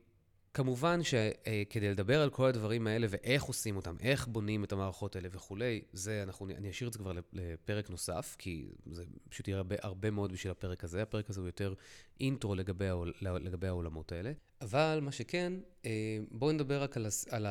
[0.56, 5.28] כמובן שכדי לדבר על כל הדברים האלה ואיך עושים אותם, איך בונים את המערכות האלה
[5.32, 9.76] וכולי, זה אנחנו, אני אשאיר את זה כבר לפרק נוסף, כי זה פשוט יהיה הרבה,
[9.82, 11.02] הרבה מאוד בשביל הפרק הזה.
[11.02, 11.74] הפרק הזה הוא יותר
[12.20, 14.32] אינטרו לגבי, העול, לגבי העולמות האלה.
[14.62, 15.54] אבל מה שכן,
[15.86, 17.46] אה, בואו נדבר רק על, על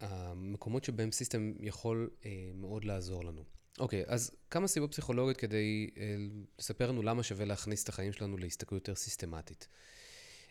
[0.00, 3.44] המקומות שבהם סיסטם יכול אה, מאוד לעזור לנו.
[3.78, 6.16] אוקיי, okay, אז כמה סיבות פסיכולוגיות כדי אה,
[6.58, 9.68] לספר לנו למה שווה להכניס את החיים שלנו להסתכלות יותר סיסטמטית.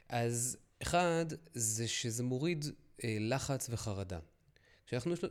[0.09, 2.65] אז אחד, זה שזה מוריד
[3.03, 4.19] אה, לחץ וחרדה.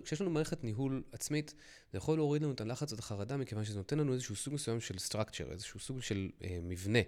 [0.05, 1.55] כשיש לנו מערכת ניהול עצמית,
[1.93, 4.81] זה יכול להוריד לנו את הלחץ ואת החרדה, מכיוון שזה נותן לנו איזשהו סוג מסוים
[4.81, 6.99] של structure, איזשהו סוג של אה, מבנה.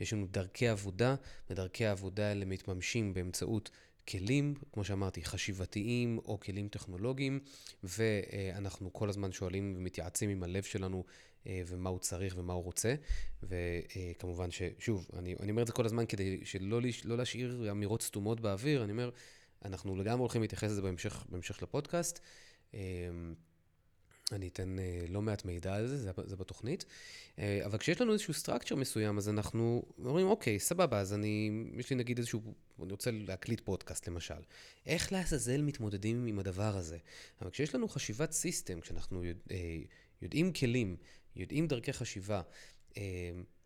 [0.00, 1.14] יש לנו דרכי עבודה,
[1.50, 3.70] ודרכי העבודה האלה מתממשים באמצעות
[4.08, 7.40] כלים, כמו שאמרתי, חשיבתיים או כלים טכנולוגיים,
[7.84, 11.04] ואנחנו כל הזמן שואלים ומתייעצים עם הלב שלנו
[11.46, 12.94] אה, ומה הוא צריך ומה הוא רוצה.
[13.42, 18.40] וכמובן ששוב, אני, אני אומר את זה כל הזמן כדי שלא לא להשאיר אמירות סתומות
[18.40, 19.10] באוויר, אני אומר,
[19.64, 22.20] אנחנו לגמרי הולכים להתייחס לזה בהמשך, בהמשך לפודקאסט.
[24.32, 26.84] אני אתן אה, לא מעט מידע על זה, זה, זה בתוכנית.
[27.38, 31.90] אה, אבל כשיש לנו איזשהו סטרקצ'ר מסוים, אז אנחנו אומרים, אוקיי, סבבה, אז אני, יש
[31.90, 32.42] לי נגיד איזשהו,
[32.82, 34.34] אני רוצה להקליט פודקאסט למשל.
[34.86, 36.98] איך לעזאזל מתמודדים עם הדבר הזה?
[37.40, 39.78] אבל כשיש לנו חשיבת סיסטם, כשאנחנו יודע, אה,
[40.22, 40.96] יודעים כלים,
[41.36, 42.42] יודעים דרכי חשיבה,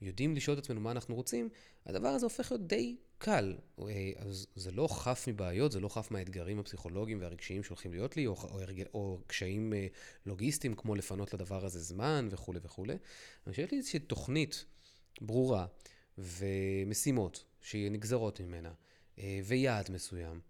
[0.00, 1.48] יודעים לשאול את עצמנו מה אנחנו רוצים,
[1.86, 3.56] הדבר הזה הופך להיות די קל.
[3.80, 8.26] אה, אז זה לא חף מבעיות, זה לא חף מהאתגרים הפסיכולוגיים והרגשיים שהולכים להיות לי,
[8.26, 8.60] או, או,
[8.94, 9.86] או קשיים אה,
[10.26, 12.96] לוגיסטיים, כמו לפנות לדבר הזה זמן וכולי וכולי.
[13.44, 14.64] אבל כשיש לי איזושהי תוכנית
[15.20, 15.66] ברורה
[16.18, 18.72] ומשימות שנגזרות ממנה,
[19.18, 20.40] אה, ויעד מסוים,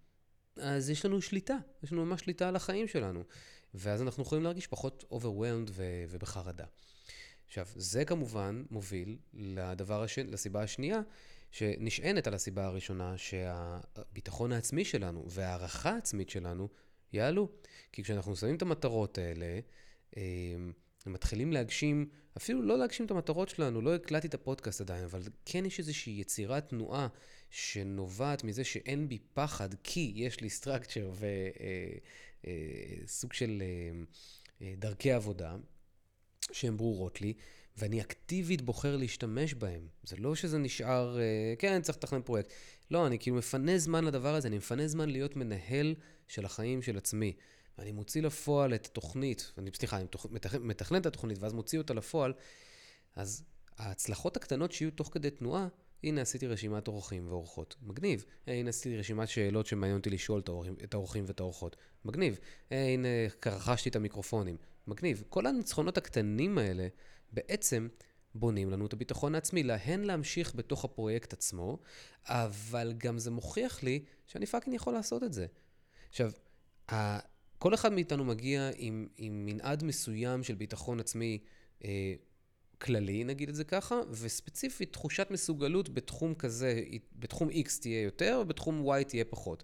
[0.57, 3.23] אז יש לנו שליטה, יש לנו ממש שליטה על החיים שלנו.
[3.75, 5.71] ואז אנחנו יכולים להרגיש פחות overwhelmed
[6.09, 6.65] ובחרדה.
[7.47, 10.19] עכשיו, זה כמובן מוביל לדבר הש...
[10.19, 11.01] לסיבה השנייה,
[11.51, 16.69] שנשענת על הסיבה הראשונה, שהביטחון העצמי שלנו וההערכה העצמית שלנו
[17.13, 17.49] יעלו.
[17.93, 19.61] כי כשאנחנו שמים את המטרות האלה,
[20.17, 20.23] אה,
[21.07, 25.67] מתחילים להגשים, אפילו לא להגשים את המטרות שלנו, לא הקלטתי את הפודקאסט עדיין, אבל כן
[25.67, 27.09] יש איזושהי יצירת תנועה
[27.51, 31.31] שנובעת מזה שאין בי פחד, כי יש לי סטרקצ'ר וסוג
[33.31, 33.63] אה, אה, של
[34.79, 35.57] דרכי עבודה.
[36.53, 37.35] שהן ברורות לי,
[37.77, 39.87] ואני אקטיבית בוחר להשתמש בהן.
[40.03, 42.53] זה לא שזה נשאר, אה, כן, צריך לתכנן פרויקט.
[42.91, 45.95] לא, אני כאילו מפנה זמן לדבר הזה, אני מפנה זמן להיות מנהל
[46.29, 47.33] של החיים של עצמי.
[47.79, 50.07] ואני מוציא לפועל את התוכנית, אני, סליחה, אני
[50.61, 52.33] מתכנן את התוכנית ואז מוציא אותה לפועל,
[53.17, 53.45] אז
[53.79, 55.69] ההצלחות הקטנות שיהיו תוך כדי תנועה,
[56.05, 58.25] הנה עשיתי רשימת אורחים ואורחות, מגניב.
[58.47, 60.43] הנה עשיתי רשימת שאלות שמעניין אותי לשאול
[60.85, 62.39] את האורחים ואת האורחות, מגניב.
[62.71, 63.09] הנה
[63.47, 64.57] רכשתי את המיקרופונים,
[64.87, 65.25] מגניב.
[65.29, 66.89] כל הניצחונות הקטנים האלה
[67.33, 67.89] בעצם
[68.35, 71.79] בונים לנו את הביטחון העצמי, להן להמשיך בתוך הפרויקט עצמו,
[72.25, 75.47] אבל גם זה מוכיח לי שאני fucking יכול לעשות את זה.
[76.09, 76.31] עכשיו,
[77.59, 81.39] כל אחד מאיתנו מגיע עם, עם מנעד מסוים של ביטחון עצמי
[81.85, 82.15] אה,
[82.79, 86.83] כללי, נגיד את זה ככה, וספציפית תחושת מסוגלות בתחום כזה,
[87.19, 89.63] בתחום X תהיה יותר, ובתחום Y תהיה פחות.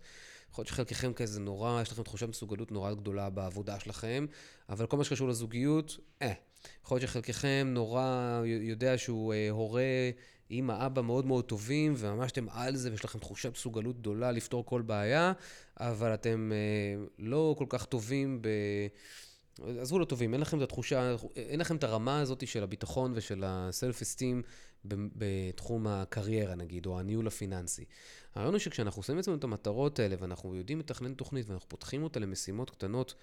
[0.50, 4.26] יכול להיות שחלקכם כזה נורא, יש לכם תחושת מסוגלות נורא גדולה בעבודה שלכם,
[4.68, 6.32] אבל כל מה שקשור לזוגיות, אה.
[6.84, 10.10] יכול להיות שחלקכם נורא יודע שהוא אה, הורה,
[10.50, 14.66] אימא, אבא מאוד מאוד טובים, וממש אתם על זה, ויש לכם תחושת מסוגלות גדולה לפתור
[14.66, 15.32] כל בעיה,
[15.80, 18.48] אבל אתם אה, לא כל כך טובים ב...
[19.80, 23.44] עזבו לא טובים, אין לכם את התחושה, אין לכם את הרמה הזאת של הביטחון ושל
[23.46, 24.42] הסלף-אסטים
[24.84, 27.84] בתחום הקריירה נגיד, או הניהול הפיננסי.
[28.34, 32.20] הרעיון הוא שכשאנחנו שמים אצלנו את המטרות האלה, ואנחנו יודעים לתכנן תוכנית, ואנחנו פותחים אותה
[32.20, 33.14] למשימות קטנות,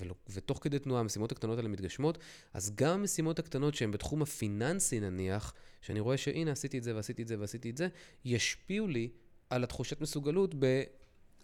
[0.00, 2.18] ולא, ותוך כדי תנועה המשימות הקטנות האלה מתגשמות,
[2.54, 7.22] אז גם המשימות הקטנות שהן בתחום הפיננסי נניח, שאני רואה שהנה עשיתי את זה ועשיתי
[7.22, 7.88] את זה ועשיתי את זה,
[8.24, 9.08] ישפיעו לי
[9.50, 10.82] על התחושת מסוגלות ב...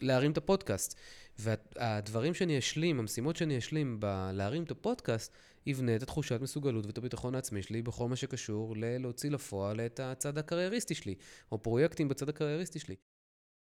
[0.02, 0.98] להרים את הפודקאסט.
[1.38, 5.32] והדברים שאני אשלים, המשימות שאני אשלים בלהרים את הפודקאסט,
[5.66, 10.38] יבנה את התחושת מסוגלות ואת הביטחון העצמי שלי בכל מה שקשור ללהוציא לפועל את הצד
[10.38, 11.14] הקרייריסטי שלי,
[11.52, 12.96] או פרויקטים בצד הקרייריסטי שלי.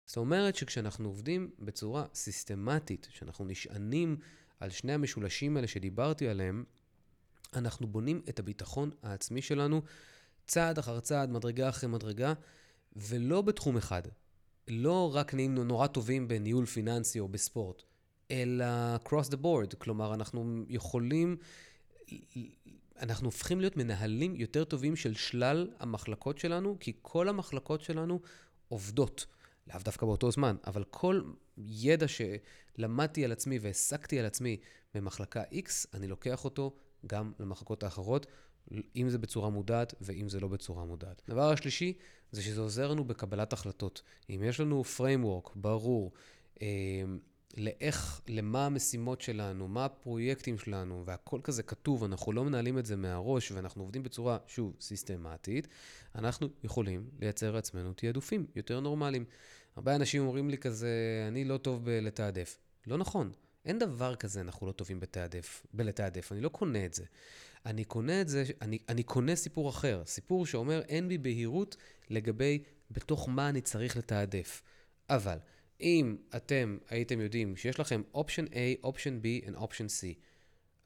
[0.07, 4.16] זאת אומרת שכשאנחנו עובדים בצורה סיסטמטית, שאנחנו נשענים
[4.61, 6.64] על שני המשולשים האלה שדיברתי עליהם,
[7.55, 9.83] אנחנו בונים את הביטחון העצמי שלנו
[10.46, 12.33] צעד אחר צעד, מדרגה אחרי מדרגה,
[12.96, 14.03] ולא בתחום אחד.
[14.68, 17.83] לא רק נהיים נורא טובים בניהול פיננסי או בספורט,
[18.31, 18.64] אלא
[18.96, 19.76] cross the board.
[19.78, 21.37] כלומר, אנחנו יכולים,
[23.00, 28.20] אנחנו הופכים להיות מנהלים יותר טובים של שלל המחלקות שלנו, כי כל המחלקות שלנו
[28.68, 29.26] עובדות.
[29.66, 31.22] לאו דווקא באותו זמן, אבל כל
[31.59, 34.57] ידע שלמדתי על עצמי והעסקתי על עצמי
[34.94, 36.76] במחלקה X, אני לוקח אותו
[37.07, 38.26] גם למחלקות האחרות,
[38.96, 41.22] אם זה בצורה מודעת ואם זה לא בצורה מודעת.
[41.28, 41.92] הדבר השלישי
[42.33, 44.03] זה שזה עוזר לנו בקבלת החלטות.
[44.31, 46.12] אם יש לנו framework ברור,
[46.62, 46.67] אה,
[47.57, 52.97] לאיך, למה המשימות שלנו, מה הפרויקטים שלנו, והכל כזה כתוב, אנחנו לא מנהלים את זה
[52.97, 55.69] מהראש, ואנחנו עובדים בצורה, שוב, סיסטמטית,
[56.14, 59.25] אנחנו יכולים לייצר לעצמנו תעדופים יותר נורמליים.
[59.77, 62.59] הרבה אנשים אומרים לי כזה, אני לא טוב בלתעדף.
[62.87, 63.33] לא נכון.
[63.64, 66.33] אין דבר כזה, אנחנו לא טובים בתעדף, בלתעדף.
[66.33, 67.05] אני לא קונה את זה.
[67.66, 70.03] אני קונה את זה, אני, אני קונה סיפור אחר.
[70.07, 71.77] סיפור שאומר, אין בי בהירות
[72.11, 74.62] לגבי בתוך מה אני צריך לתעדף.
[75.11, 75.38] אבל
[75.81, 80.14] אם אתם הייתם יודעים שיש לכם option A, option B ו option C,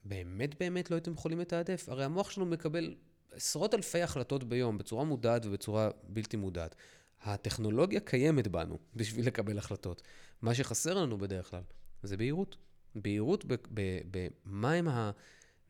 [0.04, 1.88] באמת באמת לא הייתם יכולים לתעדף?
[1.88, 2.94] הרי המוח שלנו מקבל
[3.32, 6.74] עשרות אלפי החלטות ביום, בצורה מודעת ובצורה בלתי מודעת.
[7.22, 10.02] הטכנולוגיה קיימת בנו בשביל לקבל החלטות.
[10.42, 11.62] מה שחסר לנו בדרך כלל
[12.02, 12.56] זה בהירות.
[12.94, 13.44] בהירות
[14.10, 14.88] במהם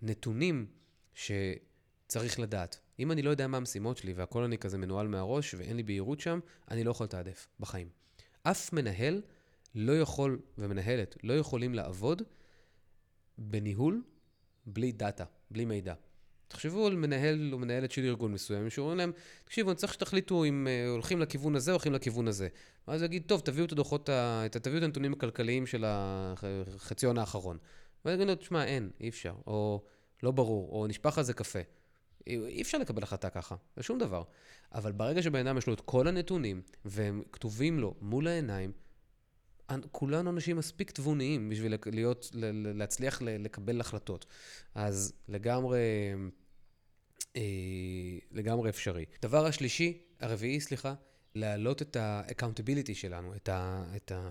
[0.03, 0.67] הנתונים
[1.15, 2.79] שצריך לדעת.
[2.99, 6.21] אם אני לא יודע מה המשימות שלי והכל אני כזה מנוהל מהראש ואין לי בהירות
[6.21, 7.89] שם, אני לא יכול לתעדף בחיים.
[8.43, 9.23] אף מנהל
[9.75, 12.23] לא יכול, ומנהלת, לא יכולים לעבוד
[13.39, 14.03] בניהול
[14.67, 15.95] בלי דאטה, בלי מידע.
[16.49, 19.13] תחשבו על מנהל או מנהלת של ארגון מסוים, שאומרים להם,
[19.45, 22.49] תקשיבו, אני צריך שתחליטו אם uh, הולכים לכיוון הזה או הולכים לכיוון הזה.
[22.89, 27.59] ואז יגיד, טוב, תביאו את הדוחות, את, תביאו את הנתונים הכלכליים של החציון האחרון.
[28.05, 29.83] ואז יגידו, תשמע, אין, אי אפשר, או
[30.23, 31.59] לא ברור, או נשפך על זה קפה.
[32.27, 34.23] אי אפשר לקבל החלטה ככה, זה שום דבר.
[34.75, 38.73] אבל ברגע שבן אדם יש לו את כל הנתונים, והם כתובים לו מול העיניים,
[39.91, 42.31] כולנו אנשים מספיק תבוניים בשביל להיות,
[42.75, 44.27] להצליח לקבל החלטות.
[44.75, 45.81] אז לגמרי,
[47.37, 47.43] אה,
[48.31, 49.05] לגמרי אפשרי.
[49.23, 50.95] דבר השלישי, הרביעי, סליחה,
[51.35, 53.85] להעלות את ה-accountability שלנו, את ה...
[53.97, 54.29] את ה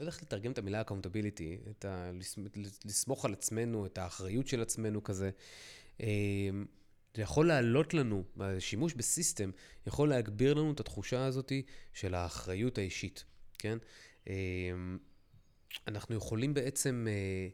[0.00, 2.10] לא יודע איך לתרגם את המילה accountability, את ה...
[2.84, 5.30] לסמוך על עצמנו, את האחריות של עצמנו כזה.
[6.00, 6.06] אה,
[7.14, 9.50] זה יכול לעלות לנו, השימוש בסיסטם
[9.86, 11.52] יכול להגביר לנו את התחושה הזאת
[11.92, 13.24] של האחריות האישית,
[13.58, 13.78] כן?
[14.26, 14.98] אמ,
[15.88, 17.48] אנחנו יכולים בעצם, אה,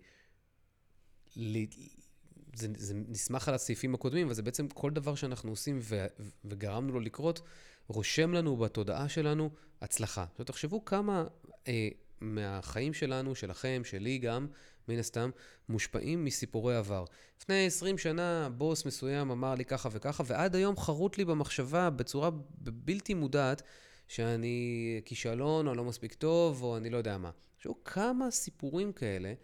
[2.56, 6.06] זה, זה נסמך על הסעיפים הקודמים, אבל זה בעצם כל דבר שאנחנו עושים ו,
[6.44, 7.40] וגרמנו לו לקרות,
[7.88, 10.24] רושם לנו בתודעה שלנו הצלחה.
[10.32, 11.26] עכשיו תחשבו כמה
[11.68, 11.88] אה,
[12.20, 14.46] מהחיים שלנו, שלכם, שלי גם,
[14.88, 15.30] מן הסתם,
[15.68, 17.04] מושפעים מסיפורי עבר.
[17.40, 22.30] לפני 20 שנה בוס מסוים אמר לי ככה וככה, ועד היום חרוט לי במחשבה בצורה
[22.60, 23.62] בלתי מודעת,
[24.08, 27.30] שאני כישלון, או לא מספיק טוב, או אני לא יודע מה.
[27.56, 29.34] עכשיו, כמה סיפורים כאלה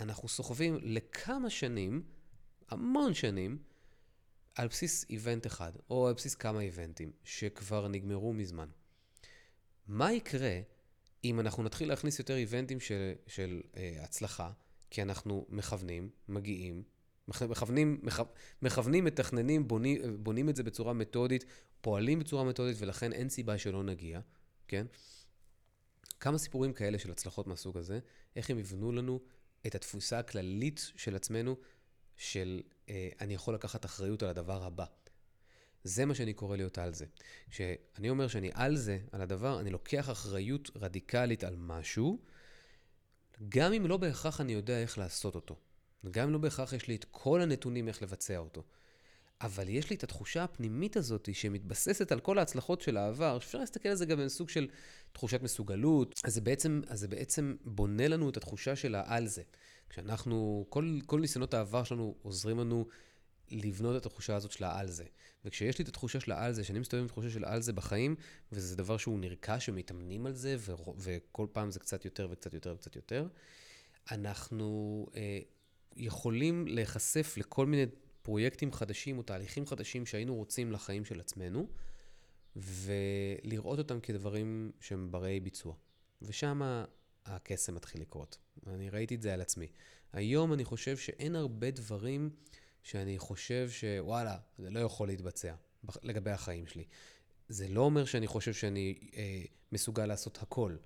[0.00, 2.02] אנחנו סוחבים לכמה שנים,
[2.68, 3.58] המון שנים,
[4.54, 8.68] על בסיס איבנט אחד, או על בסיס כמה איבנטים, שכבר נגמרו מזמן.
[9.86, 10.60] מה יקרה
[11.24, 14.50] אם אנחנו נתחיל להכניס יותר איבנטים של, של אה, הצלחה,
[14.90, 16.82] כי אנחנו מכוונים, מגיעים,
[17.28, 18.02] מכוונים,
[18.62, 21.44] מכוונים, מתכננים, בונים, בונים את זה בצורה מתודית,
[21.80, 24.20] פועלים בצורה מתודית, ולכן אין סיבה שלא נגיע,
[24.68, 24.86] כן?
[26.20, 27.98] כמה סיפורים כאלה של הצלחות מהסוג הזה,
[28.36, 29.20] איך הם יבנו לנו
[29.66, 31.56] את התפוסה הכללית של עצמנו,
[32.16, 34.84] של אה, אני יכול לקחת אחריות על הדבר הבא.
[35.84, 37.06] זה מה שאני קורא להיות על זה.
[37.50, 42.18] כשאני אומר שאני על זה, על הדבר, אני לוקח אחריות רדיקלית על משהו,
[43.48, 45.56] גם אם לא בהכרח אני יודע איך לעשות אותו.
[46.10, 48.64] גם אם לא בהכרח יש לי את כל הנתונים איך לבצע אותו.
[49.40, 53.88] אבל יש לי את התחושה הפנימית הזאת שמתבססת על כל ההצלחות של העבר, שאפשר להסתכל
[53.88, 54.68] על זה גם בסוג של
[55.12, 59.42] תחושת מסוגלות, אז זה בעצם, אז זה בעצם בונה לנו את התחושה של העל זה.
[59.90, 62.86] כשאנחנו, כל, כל ניסיונות העבר שלנו עוזרים לנו
[63.50, 65.04] לבנות את התחושה הזאת של העל זה.
[65.44, 68.16] וכשיש לי את התחושה של העל זה, שאני מסתובב עם תחושה של העל זה בחיים,
[68.52, 70.56] וזה דבר שהוא נרכש ומתאמנים על זה,
[70.98, 73.28] וכל פעם זה קצת יותר וקצת יותר וקצת יותר,
[74.10, 75.38] אנחנו אה,
[75.96, 77.86] יכולים להיחשף לכל מיני
[78.22, 81.66] פרויקטים חדשים או תהליכים חדשים שהיינו רוצים לחיים של עצמנו,
[82.56, 85.74] ולראות אותם כדברים שהם ברי ביצוע.
[86.22, 86.62] ושם
[87.26, 88.38] הקסם מתחיל לקרות.
[88.66, 89.66] אני ראיתי את זה על עצמי.
[90.12, 92.30] היום אני חושב שאין הרבה דברים
[92.82, 95.54] שאני חושב שוואלה, זה לא יכול להתבצע
[96.02, 96.84] לגבי החיים שלי.
[97.48, 100.76] זה לא אומר שאני חושב שאני אה, מסוגל לעשות הכל,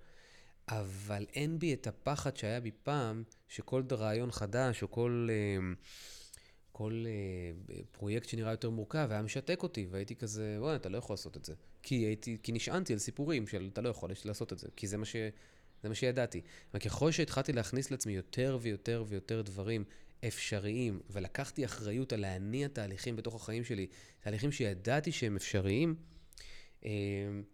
[0.69, 5.29] אבל אין בי את הפחד שהיה בי פעם, שכל רעיון חדש או כל...
[5.31, 5.75] אה,
[6.77, 11.15] כל אה, פרויקט שנראה יותר מורכב היה משתק אותי, והייתי כזה, וואי, אתה לא יכול
[11.15, 11.55] לעשות את זה.
[11.83, 14.97] כי, הייתי, כי נשענתי על סיפורים של אתה לא יכול לעשות את זה, כי זה
[14.97, 15.17] מה, ש,
[15.83, 16.41] זה מה שידעתי.
[16.75, 19.85] וככל שהתחלתי להכניס לעצמי יותר ויותר ויותר דברים
[20.29, 23.87] אפשריים, ולקחתי אחריות על להניע תהליכים בתוך החיים שלי,
[24.21, 25.95] תהליכים שידעתי שהם אפשריים,
[26.85, 26.91] אה,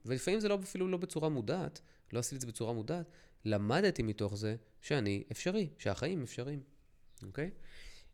[0.04, 1.80] ולפעמים זה לא, אפילו לא בצורה מודעת,
[2.12, 3.10] לא עשיתי את זה בצורה מודעת,
[3.44, 6.60] למדתי מתוך זה שאני אפשרי, שהחיים אפשריים,
[7.22, 7.50] אוקיי?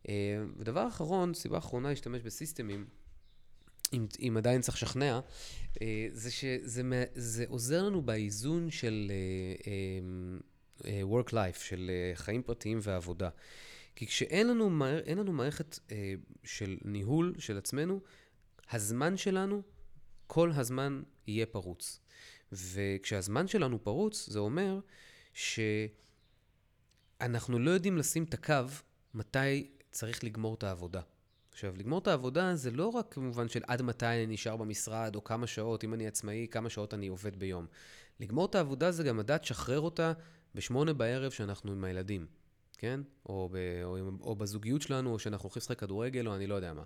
[0.09, 0.13] אה,
[0.57, 2.85] ודבר אחרון, סיבה אחרונה להשתמש בסיסטמים,
[3.93, 5.19] אם, אם עדיין צריך לשכנע,
[5.81, 6.81] אה, זה שזה
[7.15, 9.11] זה עוזר לנו באיזון של
[10.83, 13.29] work-life, של חיים פרטיים ועבודה.
[13.97, 14.69] כי כשאין לנו,
[15.15, 17.99] לנו מערכת אה, של ניהול של עצמנו,
[18.71, 19.61] הזמן שלנו
[20.27, 21.99] כל הזמן יהיה פרוץ.
[22.51, 24.79] וכשהזמן שלנו פרוץ, זה אומר
[25.33, 25.69] שאנחנו
[27.59, 28.53] לא יודעים לשים את הקו
[29.13, 31.01] מתי צריך לגמור את העבודה.
[31.51, 35.23] עכשיו, לגמור את העבודה זה לא רק כמובן של עד מתי אני נשאר במשרד, או
[35.23, 37.65] כמה שעות, אם אני עצמאי, כמה שעות אני עובד ביום.
[38.19, 40.13] לגמור את העבודה זה גם לדעת לשחרר אותה
[40.55, 42.25] בשמונה בערב שאנחנו עם הילדים,
[42.77, 42.99] כן?
[43.25, 46.73] או, ב, או, או בזוגיות שלנו, או שאנחנו הולכים לשחק כדורגל, או אני לא יודע
[46.73, 46.83] מה.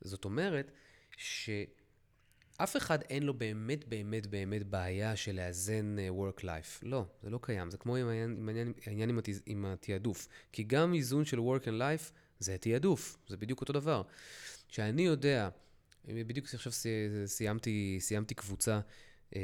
[0.00, 0.72] זאת אומרת,
[1.16, 6.78] שאף אחד אין לו באמת באמת באמת בעיה של לאזן אה, work-life.
[6.82, 7.70] לא, זה לא קיים.
[7.70, 10.28] זה כמו עם העניין, עם עם, עם התעדוף.
[10.52, 14.02] כי גם איזון של work and life זה תעדוף, זה בדיוק אותו דבר.
[14.68, 15.48] שאני יודע,
[16.04, 16.72] בדיוק עכשיו
[17.26, 18.80] סיימתי, סיימתי קבוצה
[19.36, 19.40] אה,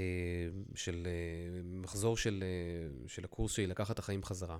[0.74, 4.58] של אה, מחזור של, אה, של הקורס שלי, לקחת את החיים חזרה.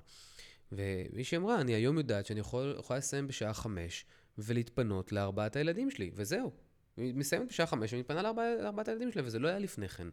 [0.76, 4.06] ומישהי אמרה, אני היום יודעת שאני יכול, יכולה לסיים בשעה חמש
[4.38, 6.52] ולהתפנות לארבעת הילדים שלי, וזהו.
[6.96, 10.08] היא מסיימת בשעה חמש ומתפנה לארבע, לארבעת הילדים שלה, וזה לא היה לפני כן.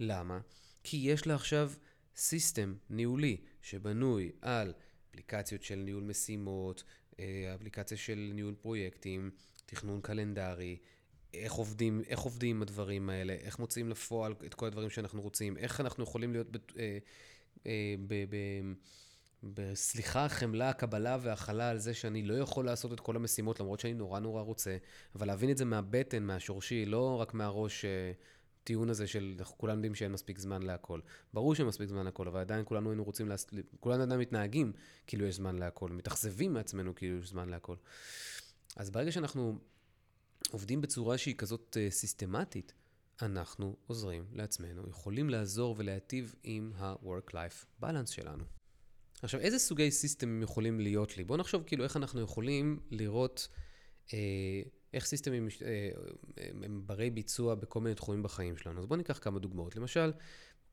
[0.00, 0.40] למה?
[0.84, 1.72] כי יש לה עכשיו
[2.16, 4.72] סיסטם ניהולי שבנוי על
[5.10, 6.84] אפליקציות של ניהול משימות,
[7.54, 9.30] אפליקציה של ניהול פרויקטים,
[9.66, 10.78] תכנון קלנדרי,
[11.34, 15.80] איך עובדים, איך עובדים הדברים האלה, איך מוציאים לפועל את כל הדברים שאנחנו רוצים, איך
[15.80, 16.98] אנחנו יכולים להיות ב, אה,
[17.66, 18.36] אה, ב, ב,
[19.54, 23.94] בסליחה, חמלה, קבלה והכלה על זה שאני לא יכול לעשות את כל המשימות, למרות שאני
[23.94, 24.76] נורא נורא רוצה,
[25.14, 28.12] אבל להבין את זה מהבטן, מהשורשי, לא רק מהראש, אה,
[28.64, 31.00] טיעון הזה של אנחנו כולנו יודעים שאין מספיק זמן להכל.
[31.34, 33.34] ברור שאין מספיק זמן להכל, אבל עדיין כולנו היינו רוצים, לה...
[33.80, 34.72] כולנו עדיין מתנהגים
[35.06, 37.76] כאילו יש זמן להכל, מתאכזבים מעצמנו כאילו יש זמן להכל.
[38.76, 39.58] אז ברגע שאנחנו
[40.50, 42.72] עובדים בצורה שהיא כזאת uh, סיסטמטית,
[43.22, 48.44] אנחנו עוזרים לעצמנו, יכולים לעזור ולהטיב עם ה-work-life balance שלנו.
[49.24, 51.24] עכשיו, איזה סוגי סיסטמים יכולים להיות לי?
[51.24, 53.48] בואו נחשוב כאילו איך אנחנו יכולים לראות
[54.12, 54.62] אה,
[54.94, 55.90] איך סיסטמים אה,
[56.62, 58.80] הם ברי ביצוע בכל מיני תחומים בחיים שלנו.
[58.80, 59.76] אז בואו ניקח כמה דוגמאות.
[59.76, 60.12] למשל,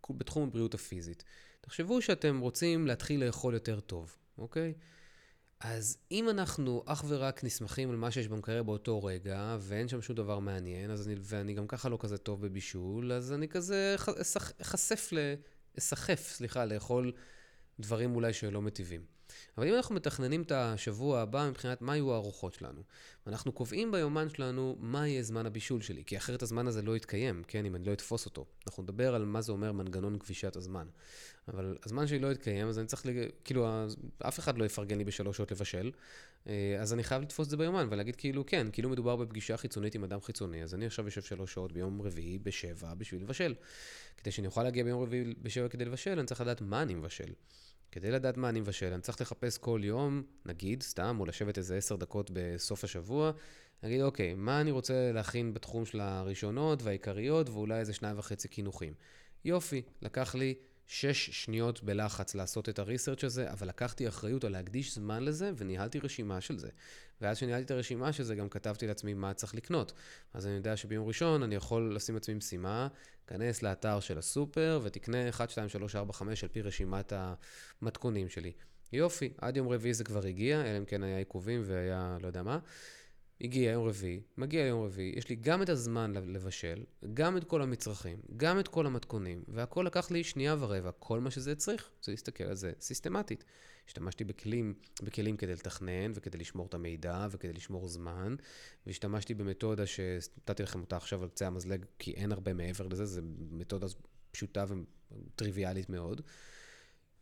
[0.09, 1.23] בתחום הבריאות הפיזית.
[1.61, 4.73] תחשבו שאתם רוצים להתחיל לאכול יותר טוב, אוקיי?
[5.59, 10.15] אז אם אנחנו אך ורק נסמכים על מה שיש במקרר באותו רגע, ואין שם שום
[10.15, 13.95] דבר מעניין, אז אני, ואני גם ככה לא כזה טוב בבישול, אז אני כזה
[14.61, 15.11] אחשף,
[15.77, 17.11] אסחף, סליחה, לאכול
[17.79, 19.01] דברים אולי שלא מטיבים.
[19.57, 22.81] אבל אם אנחנו מתכננים את השבוע הבא מבחינת מה יהיו הארוחות שלנו,
[23.25, 27.43] ואנחנו קובעים ביומן שלנו מה יהיה זמן הבישול שלי, כי אחרת הזמן הזה לא יתקיים,
[27.47, 28.45] כן, אם אני לא אתפוס אותו.
[28.67, 30.87] אנחנו נדבר על מה זה אומר מנגנון כבישת הזמן.
[31.47, 33.29] אבל הזמן שלי לא יתקיים, אז אני צריך, לג...
[33.43, 33.85] כאילו,
[34.19, 35.91] אף אחד לא יפרגן לי בשלוש שעות לבשל,
[36.47, 39.95] אה, אז אני חייב לתפוס את זה ביומן ולהגיד כאילו, כן, כאילו מדובר בפגישה חיצונית
[39.95, 43.55] עם אדם חיצוני, אז אני עכשיו יושב שלוש שעות ביום רביעי בשבע בשביל לבשל.
[44.17, 47.33] כדי שאני אוכל להגיע ביום רביעי בשבע כדי לבשל, אני צריך לדעת מה אני מבשל.
[47.91, 51.77] כדי לדעת מה אני מבשל, אני צריך לחפש כל יום, נגיד, סתם, או לשבת איזה
[51.77, 53.31] עשר דקות בסוף השבוע,
[53.83, 58.93] נגיד, אוקיי, מה אני רוצה להכין בתחום של הראשונות והעיקריות, ואולי איזה שניים וחצי קינוחים.
[59.45, 60.55] יופי, לקח לי
[60.87, 65.99] שש שניות בלחץ לעשות את הריסרצ' הזה, אבל לקחתי אחריות על להקדיש זמן לזה, וניהלתי
[65.99, 66.69] רשימה של זה.
[67.21, 69.93] ואז שניהלתי את הרשימה של זה, גם כתבתי לעצמי מה צריך לקנות.
[70.33, 72.87] אז אני יודע שביום ראשון אני יכול לשים לעצמי משימה,
[73.27, 77.13] כנס לאתר של הסופר ותקנה 1, 2, 3, 4, 5 על פי רשימת
[77.81, 78.51] המתכונים שלי.
[78.93, 82.43] יופי, עד יום רביעי זה כבר הגיע, אלא אם כן היה עיכובים והיה לא יודע
[82.43, 82.59] מה.
[83.43, 87.61] הגיע יום רביעי, מגיע יום רביעי, יש לי גם את הזמן לבשל, גם את כל
[87.61, 90.91] המצרכים, גם את כל המתכונים, והכל לקח לי שנייה ורבע.
[90.99, 93.43] כל מה שזה צריך, זה להסתכל על זה סיסטמטית.
[93.87, 94.73] השתמשתי בכלים,
[95.03, 98.35] בכלים כדי לתכנן וכדי לשמור את המידע וכדי לשמור זמן,
[98.85, 103.21] והשתמשתי במתודה שנתתי לכם אותה עכשיו על קצה המזלג, כי אין הרבה מעבר לזה, זו
[103.51, 103.87] מתודה
[104.31, 104.65] פשוטה
[105.11, 106.21] וטריוויאלית מאוד.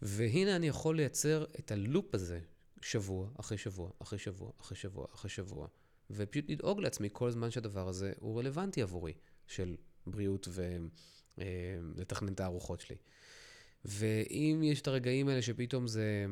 [0.02, 2.40] והנה אני יכול לייצר את הלופ הזה
[2.82, 5.68] שבוע אחרי שבוע אחרי שבוע אחרי שבוע אחרי שבוע.
[6.12, 9.14] ופשוט לדאוג לעצמי כל זמן שהדבר הזה הוא רלוונטי עבורי,
[9.48, 9.76] של
[10.08, 10.48] בריאות
[11.38, 12.96] ולתכנן אה, את הארוחות שלי.
[13.86, 16.26] ואם יש את הרגעים האלה שפתאום זה,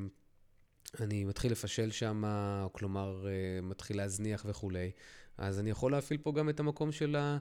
[1.00, 2.24] אני מתחיל לפשל שם,
[2.72, 4.92] כלומר, אה, מתחיל להזניח וכולי,
[5.38, 7.38] אז אני יכול להפעיל פה גם את המקום של ה...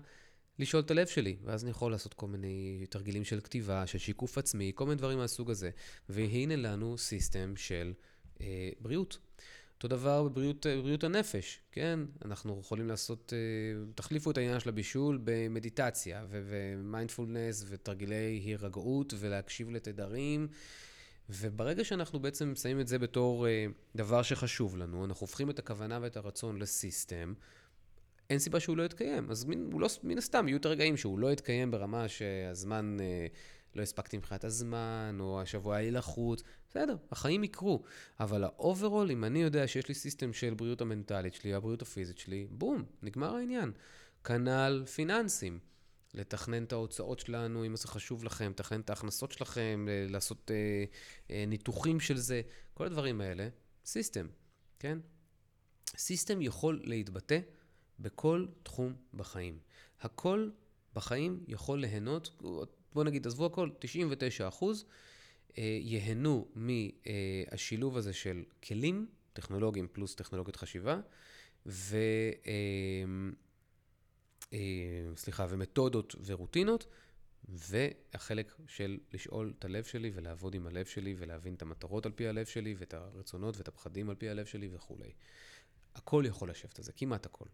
[0.59, 4.39] לשאול את הלב שלי, ואז אני יכול לעשות כל מיני תרגילים של כתיבה, של שיקוף
[4.39, 5.71] עצמי, כל מיני דברים מהסוג הזה.
[6.09, 7.93] והנה לנו system של
[8.41, 9.19] אה, בריאות.
[9.77, 12.01] אותו דבר בבריאות, בבריאות הנפש, כן?
[12.25, 20.49] אנחנו יכולים לעשות, אה, תחליפו את העניין של הבישול במדיטציה ומיינדפולנס ותרגילי הירגעות ולהקשיב לתדרים.
[21.31, 25.99] וברגע שאנחנו בעצם שמים את זה בתור אה, דבר שחשוב לנו, אנחנו הופכים את הכוונה
[26.03, 27.35] ואת הרצון ל system,
[28.31, 29.31] אין סיבה שהוא לא יתקיים.
[29.31, 32.97] אז מן, לא, מן הסתם יהיו את הרגעים שהוא לא יתקיים ברמה שהזמן...
[33.01, 33.27] אה,
[33.77, 36.43] לא הספקתי מבחינת הזמן, או השבוע היה לי לחוץ,
[36.77, 37.83] בסדר, החיים יקרו.
[38.21, 42.19] אבל ה overall, אם אני יודע שיש לי system של בריאות המנטלית שלי, הבריאות הפיזית
[42.19, 43.73] שלי, בום, נגמר העניין.
[44.25, 45.59] כנ"ל פיננסים.
[46.15, 50.85] לתכנן את ההוצאות שלנו, אם זה חשוב לכם, לתכנן את ההכנסות שלכם, לעשות אה,
[51.31, 52.43] אה, ניתוחים של זה,
[52.75, 53.49] כל הדברים האלה,
[53.85, 54.27] system,
[54.79, 54.99] כן?
[55.97, 57.39] system יכול להתבטא
[57.99, 59.59] בכל תחום בחיים.
[60.01, 60.51] הכל
[60.95, 62.43] בחיים יכול ליהנות,
[62.93, 64.91] בוא נגיד, עזבו הכל, 99 אחוז, אה,
[65.57, 71.01] ייהנו מהשילוב הזה של כלים טכנולוגיים פלוס טכנולוגיות חשיבה,
[71.67, 71.97] ו...
[72.47, 73.05] אה,
[74.53, 76.87] אה, סליחה, ומתודות ורוטינות,
[77.49, 82.29] והחלק של לשאול את הלב שלי ולעבוד עם הלב שלי ולהבין את המטרות על פי
[82.29, 85.13] הלב שלי ואת הרצונות ואת הפחדים על פי הלב שלי וכולי.
[85.95, 87.45] הכל יכול לשבת על זה, כמעט הכל,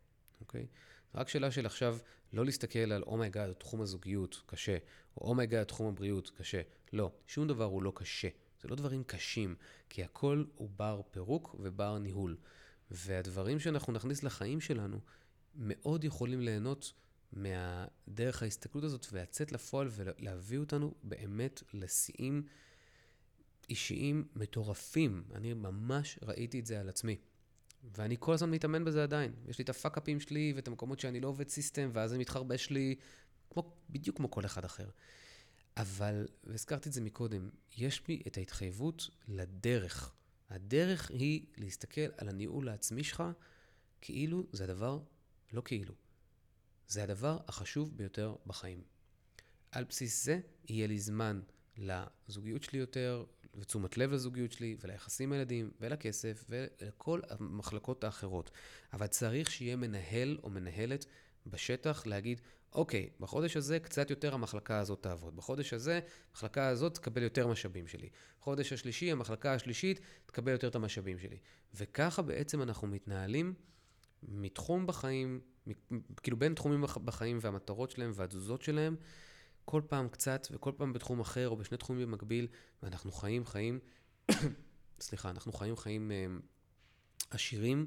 [0.41, 0.67] אוקיי?
[1.15, 1.99] רק שאלה של עכשיו
[2.33, 4.77] לא להסתכל על oh my god, תחום הזוגיות קשה,
[5.17, 6.61] או oh my god, תחום הבריאות קשה.
[6.93, 8.29] לא, שום דבר הוא לא קשה.
[8.61, 9.55] זה לא דברים קשים,
[9.89, 12.37] כי הכל הוא בר פירוק ובר ניהול.
[12.91, 15.01] והדברים שאנחנו נכניס לחיים שלנו
[15.55, 16.93] מאוד יכולים ליהנות
[17.33, 22.47] מהדרך ההסתכלות הזאת ולצאת לפועל ולהביא אותנו באמת לשיאים
[23.71, 25.25] אישיים מטורפים.
[25.35, 27.17] אני ממש ראיתי את זה על עצמי.
[27.97, 29.35] ואני כל הזמן מתאמן בזה עדיין.
[29.47, 32.95] יש לי את הפאק-אפים שלי ואת המקומות שאני לא עובד סיסטם, ואז זה מתחרבש לי,
[33.51, 34.89] כמו, בדיוק כמו כל אחד אחר.
[35.77, 40.15] אבל, והזכרתי את זה מקודם, יש לי את ההתחייבות לדרך.
[40.51, 43.23] הדרך היא להסתכל על הניהול העצמי שלך
[44.01, 44.99] כאילו זה הדבר,
[45.53, 45.95] לא כאילו,
[46.89, 48.83] זה הדבר החשוב ביותר בחיים.
[49.71, 51.41] על בסיס זה יהיה לי זמן
[51.77, 58.51] לזוגיות שלי יותר, ותשומת לב לזוגיות שלי, וליחסים עם הילדים, ולכסף, ולכל המחלקות האחרות.
[58.93, 61.07] אבל צריך שיהיה מנהל או מנהלת
[61.47, 62.41] בשטח להגיד,
[62.75, 65.37] אוקיי, בחודש הזה קצת יותר המחלקה הזאת תעבוד.
[65.37, 68.09] בחודש הזה, המחלקה הזאת תקבל יותר משאבים שלי.
[68.41, 71.39] בחודש השלישי, המחלקה השלישית תקבל יותר את המשאבים שלי.
[71.75, 73.55] וככה בעצם אנחנו מתנהלים
[74.23, 75.41] מתחום בחיים,
[76.23, 78.97] כאילו בין תחומים בחיים והמטרות שלהם והתזוזות שלהם,
[79.65, 82.47] כל פעם קצת, וכל פעם בתחום אחר או בשני תחומים במקביל,
[82.83, 83.79] ואנחנו חיים חיים,
[85.01, 86.27] סליחה, אנחנו חיים חיים אה,
[87.31, 87.87] עשירים,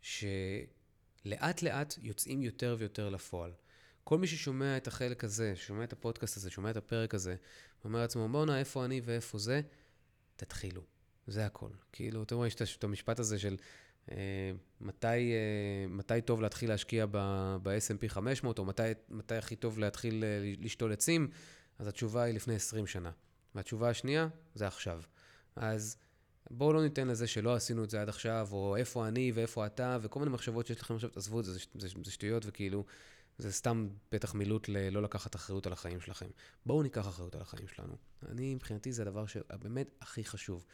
[0.00, 0.79] שלאט
[1.24, 3.52] לאט יוצאים יותר ויותר לפועל.
[4.04, 7.36] כל מי ששומע את החלק הזה, שומע את הפודקאסט הזה, שומע את הפרק הזה,
[7.84, 9.60] אומר לעצמו, בואנה, איפה אני ואיפה זה,
[10.36, 10.82] תתחילו.
[11.26, 11.70] זה הכל.
[11.92, 13.56] כאילו, אתם רואים, את המשפט הזה של
[14.10, 14.16] אה,
[14.80, 17.06] מתי, אה, מתי טוב להתחיל להשקיע
[17.62, 21.30] ב-S&P 500, או מתי, מתי הכי טוב להתחיל אה, לשתול עצים,
[21.78, 23.10] אז התשובה היא לפני 20 שנה.
[23.54, 25.02] והתשובה השנייה, זה עכשיו.
[25.56, 25.96] אז
[26.50, 29.98] בואו לא ניתן לזה שלא עשינו את זה עד עכשיו, או איפה אני ואיפה אתה,
[30.02, 32.84] וכל מיני מחשבות שיש לכם עכשיו, עזבו את זה, זה, זה, זה שטויות, וכאילו,
[33.38, 36.26] זה סתם בטח מילוט ללא לקחת אחריות על החיים שלכם.
[36.66, 37.96] בואו ניקח אחריות על החיים שלנו.
[38.28, 40.64] אני, מבחינתי, זה הדבר שבאמת הכי חשוב.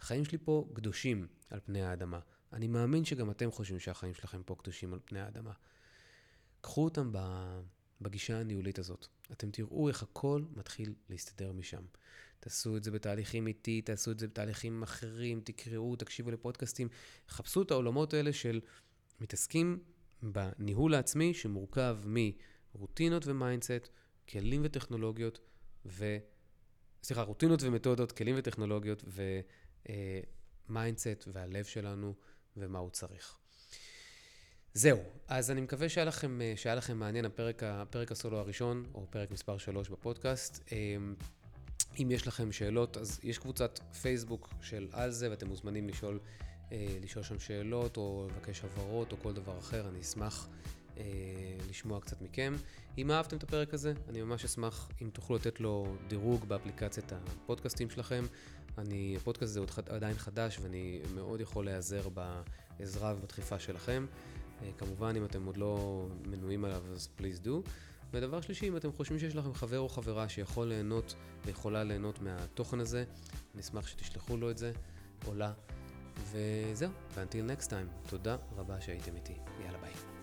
[0.00, 2.20] החיים שלי פה קדושים על פני האדמה.
[2.52, 5.52] אני מאמין שגם אתם חושבים שהחיים שלכם פה קדושים על פני האדמה.
[6.60, 7.12] קחו אותם
[8.00, 9.06] בגישה הניהולית הזאת.
[9.32, 11.82] אתם תראו איך הכל מתחיל להסתדר משם.
[12.40, 16.88] תעשו את זה בתהליכים איתי, תעשו את זה בתהליכים אחרים, תקראו, תקשיבו לפודקאסטים.
[17.28, 18.60] חפשו את העולמות האלה של
[19.20, 19.78] מתעסקים
[20.22, 21.98] בניהול העצמי שמורכב
[22.74, 23.88] מרוטינות ו mindset,
[24.28, 25.40] כלים וטכנולוגיות
[25.86, 26.18] ו...
[27.02, 29.04] סליחה, רוטינות ומתודות, כלים וטכנולוגיות
[30.68, 32.14] ו mindset אה, והלב שלנו
[32.56, 33.36] ומה הוא צריך.
[34.74, 39.06] זהו, אז אני מקווה שהיה לכם, אה, שהיה לכם מעניין הפרק, הפרק הסולו הראשון, או
[39.10, 40.72] פרק מספר 3 בפודקאסט.
[40.72, 40.96] אה,
[41.98, 46.18] אם יש לכם שאלות, אז יש קבוצת פייסבוק של על זה, ואתם מוזמנים לשאול,
[46.72, 50.48] אה, לשאול שם שאלות, או לבקש הבהרות, או כל דבר אחר, אני אשמח
[51.68, 52.54] לשמוע קצת מכם.
[52.98, 57.90] אם אהבתם את הפרק הזה, אני ממש אשמח אם תוכלו לתת לו דירוג באפליקציית הפודקאסטים
[57.90, 58.24] שלכם.
[58.78, 64.06] אני, הפודקאסט הזה עוד עדיין חדש ואני מאוד יכול להיעזר בעזרה ובדחיפה שלכם.
[64.62, 67.62] אה, כמובן, אם אתם עוד לא מנויים עליו, אז פליז דו.
[68.12, 72.80] ודבר שלישי, אם אתם חושבים שיש לכם חבר או חברה שיכול ליהנות ויכולה ליהנות מהתוכן
[72.80, 73.04] הזה,
[73.54, 74.72] אני אשמח שתשלחו לו את זה,
[75.26, 75.52] או לה.
[76.32, 79.34] וזהו, ו-until next time, תודה רבה שהייתם איתי.
[79.64, 80.19] יאללה ביי.